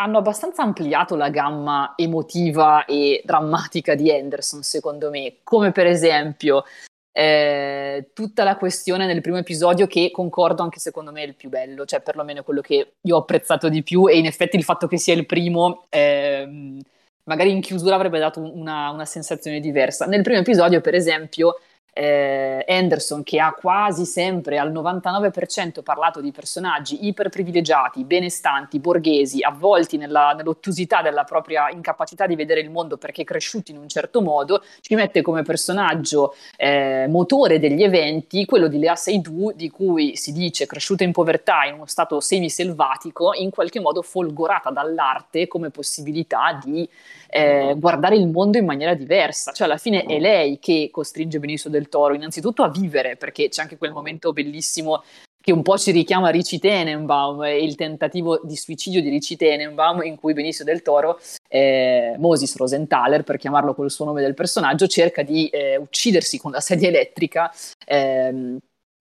[0.00, 6.64] hanno abbastanza ampliato la gamma emotiva e drammatica di Anderson, secondo me, come per esempio
[7.12, 11.50] eh, tutta la questione nel primo episodio che concordo anche secondo me è il più
[11.50, 14.86] bello, cioè perlomeno quello che io ho apprezzato di più e in effetti il fatto
[14.86, 16.80] che sia il primo ehm,
[17.24, 20.06] magari in chiusura avrebbe dato una, una sensazione diversa.
[20.06, 21.60] Nel primo episodio, per esempio,
[22.00, 29.98] eh, Anderson che ha quasi sempre al 99% parlato di personaggi iperprivilegiati, benestanti, borghesi, avvolti
[29.98, 34.62] nella, nell'ottusità della propria incapacità di vedere il mondo perché cresciuti in un certo modo,
[34.80, 40.32] ci mette come personaggio eh, motore degli eventi quello di Lea Seydoux di cui si
[40.32, 46.58] dice cresciuta in povertà in uno stato semiselvatico, in qualche modo folgorata dall'arte come possibilità
[46.64, 46.88] di
[47.30, 49.52] eh, guardare il mondo in maniera diversa.
[49.52, 53.62] Cioè, alla fine è lei che costringe Benicio del Toro innanzitutto a vivere, perché c'è
[53.62, 55.02] anche quel momento bellissimo
[55.42, 59.36] che un po' ci richiama a Ricci Tenenbaum e il tentativo di suicidio di Ricci
[59.36, 61.18] Tenenbaum in cui Benicio del Toro,
[61.48, 66.50] eh, Moses Rosenthaler, per chiamarlo col suo nome del personaggio, cerca di eh, uccidersi con
[66.50, 67.50] la sedia elettrica
[67.86, 68.58] ehm,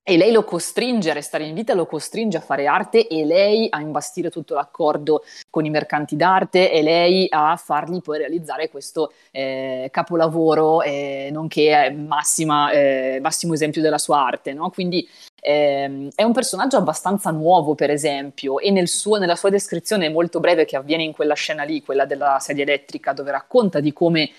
[0.09, 3.67] e lei lo costringe a restare in vita, lo costringe a fare arte e lei
[3.69, 9.13] a imbastire tutto l'accordo con i mercanti d'arte e lei a fargli poi realizzare questo
[9.29, 14.51] eh, capolavoro, eh, nonché massima, eh, massimo esempio della sua arte.
[14.51, 14.71] No?
[14.71, 15.07] Quindi
[15.41, 20.39] ehm, è un personaggio abbastanza nuovo, per esempio, e nel suo, nella sua descrizione molto
[20.39, 24.31] breve che avviene in quella scena lì, quella della sedia elettrica, dove racconta di come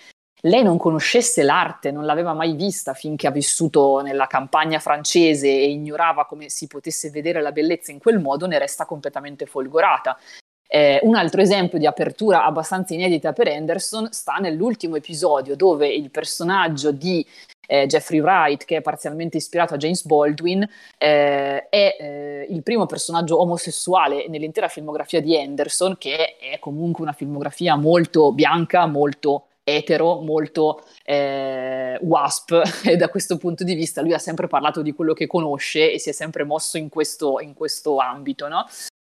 [0.43, 5.71] lei non conoscesse l'arte, non l'aveva mai vista finché ha vissuto nella campagna francese e
[5.71, 10.19] ignorava come si potesse vedere la bellezza in quel modo, ne resta completamente folgorata.
[10.73, 16.13] Eh, un altro esempio di apertura abbastanza inedita per Anderson sta nell'ultimo episodio dove il
[16.13, 17.27] personaggio di
[17.67, 20.63] eh, Jeffrey Wright, che è parzialmente ispirato a James Baldwin,
[20.97, 27.13] eh, è eh, il primo personaggio omosessuale nell'intera filmografia di Anderson, che è comunque una
[27.13, 34.15] filmografia molto bianca, molto etero, molto eh, wasp e da questo punto di vista lui
[34.15, 37.55] ha sempre parlato di quello che conosce e si è sempre mosso in questo, in
[37.55, 38.67] questo ambito, no?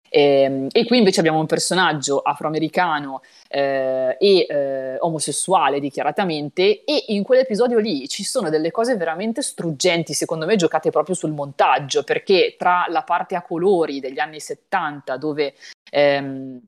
[0.09, 7.05] E, ehm, e, qui invece abbiamo un personaggio afroamericano eh, e eh, omosessuale dichiaratamente e
[7.09, 12.03] in quell'episodio lì ci sono delle cose veramente struggenti, secondo me giocate proprio sul montaggio,
[12.03, 15.53] perché tra la parte a colori degli anni 70 dove...
[15.91, 16.59] Ehm,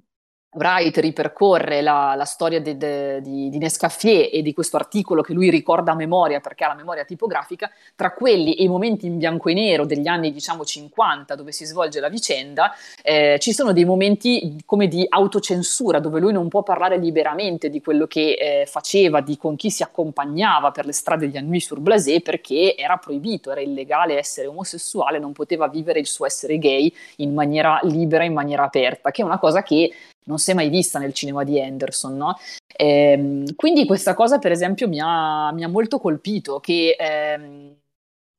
[0.54, 5.50] Wright ripercorre la, la storia de, di, di, Nescaffier e di questo articolo che lui
[5.50, 9.48] ricorda a memoria perché ha la memoria tipografica, tra quelli e i momenti in bianco
[9.48, 13.86] e nero degli anni diciamo 50 dove si svolge la vicenda, eh, ci sono dei
[13.86, 19.22] momenti come di autocensura dove lui non può parlare liberamente di quello che eh, faceva,
[19.22, 23.52] di con chi si accompagnava per le strade degli Annui sur Blasé perché era proibito,
[23.52, 28.34] era illegale essere omosessuale, non poteva vivere il suo essere gay in maniera libera, in
[28.34, 29.94] maniera aperta, che è una cosa che
[30.26, 32.38] non si è mai vista nel cinema di Anderson, no?
[32.76, 37.76] Ehm, quindi questa cosa, per esempio, mi ha, mi ha molto colpito, che ehm,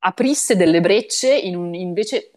[0.00, 2.30] aprisse delle brecce in un, invece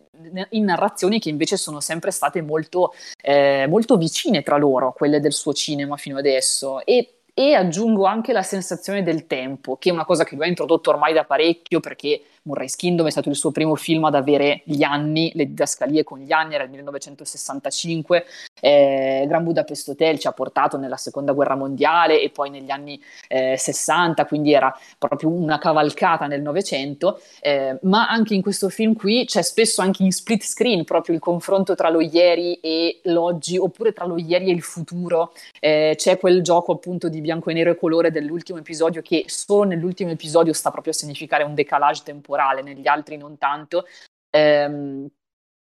[0.52, 5.34] in narrazioni che invece sono sempre state molto, eh, molto vicine tra loro, quelle del
[5.34, 6.86] suo cinema fino adesso.
[6.86, 10.48] E e aggiungo anche la sensazione del tempo, che è una cosa che lui ha
[10.48, 14.62] introdotto ormai da parecchio perché Moonrise Kingdom è stato il suo primo film ad avere
[14.66, 18.24] gli anni, le didascalie con gli anni, era il 1965,
[18.62, 23.02] eh, Gran Budapest Hotel ci ha portato nella seconda guerra mondiale e poi negli anni
[23.28, 28.94] eh, 60, quindi era proprio una cavalcata nel Novecento, eh, ma anche in questo film
[28.94, 33.58] qui c'è spesso anche in split screen proprio il confronto tra lo ieri e l'oggi,
[33.58, 37.54] oppure tra lo ieri e il futuro, eh, c'è quel gioco appunto di bianco e
[37.54, 42.04] nero e colore dell'ultimo episodio che solo nell'ultimo episodio sta proprio a significare un decalage
[42.04, 43.86] temporale temporale, negli altri non tanto.
[44.30, 45.08] Ehm,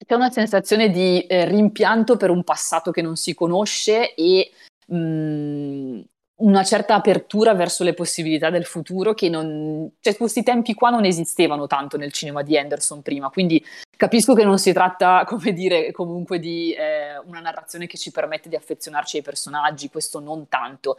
[0.05, 4.51] c'è una sensazione di eh, rimpianto per un passato che non si conosce e
[4.87, 6.01] mh, mm,
[6.37, 9.89] una certa apertura verso le possibilità del futuro che non...
[10.01, 13.63] Cioè, questi tempi qua non esistevano tanto nel cinema di Anderson prima, quindi
[13.95, 18.49] capisco che non si tratta, come dire, comunque di eh, una narrazione che ci permette
[18.49, 20.97] di affezionarci ai personaggi, questo non tanto.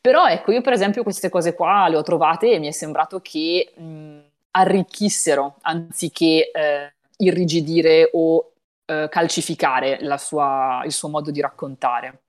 [0.00, 3.20] Però ecco, io per esempio queste cose qua le ho trovate e mi è sembrato
[3.20, 3.72] che...
[3.76, 8.52] Mh, arricchissero anziché eh, irrigidire o
[8.86, 12.22] eh, calcificare sua, il suo modo di raccontare.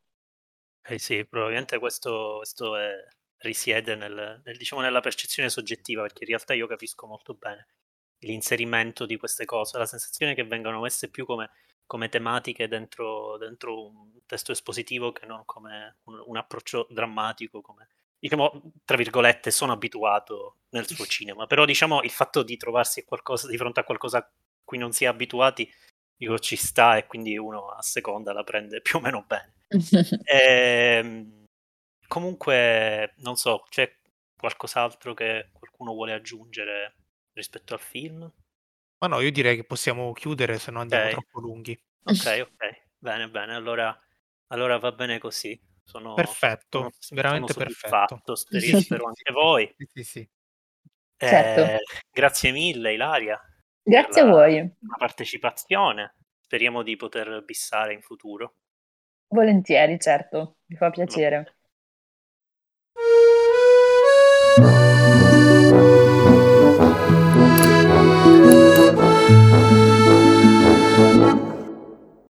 [0.82, 2.92] Eh sì, probabilmente questo, questo è,
[3.40, 7.68] risiede nel, nel, diciamo, nella percezione soggettiva, perché in realtà io capisco molto bene
[8.20, 11.50] l'inserimento di queste cose, la sensazione che vengano messe più come,
[11.86, 17.88] come tematiche dentro, dentro, un testo espositivo che non come un, un approccio drammatico, come
[18.20, 23.48] diciamo, tra virgolette, sono abituato nel suo cinema, però diciamo il fatto di trovarsi qualcosa,
[23.48, 24.30] di fronte a qualcosa a
[24.64, 25.72] cui non si è abituati,
[26.16, 29.56] dico ci sta e quindi uno a seconda la prende più o meno bene.
[30.24, 31.46] e, ehm,
[32.08, 33.92] comunque, non so, c'è
[34.38, 36.96] qualcos'altro che qualcuno vuole aggiungere
[37.34, 38.32] rispetto al film?
[39.00, 41.14] Ma no, io direi che possiamo chiudere se no andiamo okay.
[41.14, 41.80] troppo lunghi.
[42.04, 43.98] Ok, ok, bene, bene, allora,
[44.48, 45.58] allora va bene così.
[45.90, 48.36] Sono, perfetto, sono, veramente sono perfetto.
[48.36, 49.76] Spero, spero anche voi.
[49.92, 50.20] sì, sì.
[50.20, 51.84] Eh, certo.
[52.12, 53.42] Grazie mille Ilaria.
[53.82, 54.58] Grazie a voi.
[54.58, 56.18] La partecipazione.
[56.42, 58.54] Speriamo di poter bissare in futuro.
[59.30, 61.56] Volentieri, certo, mi fa piacere.
[64.58, 64.99] No.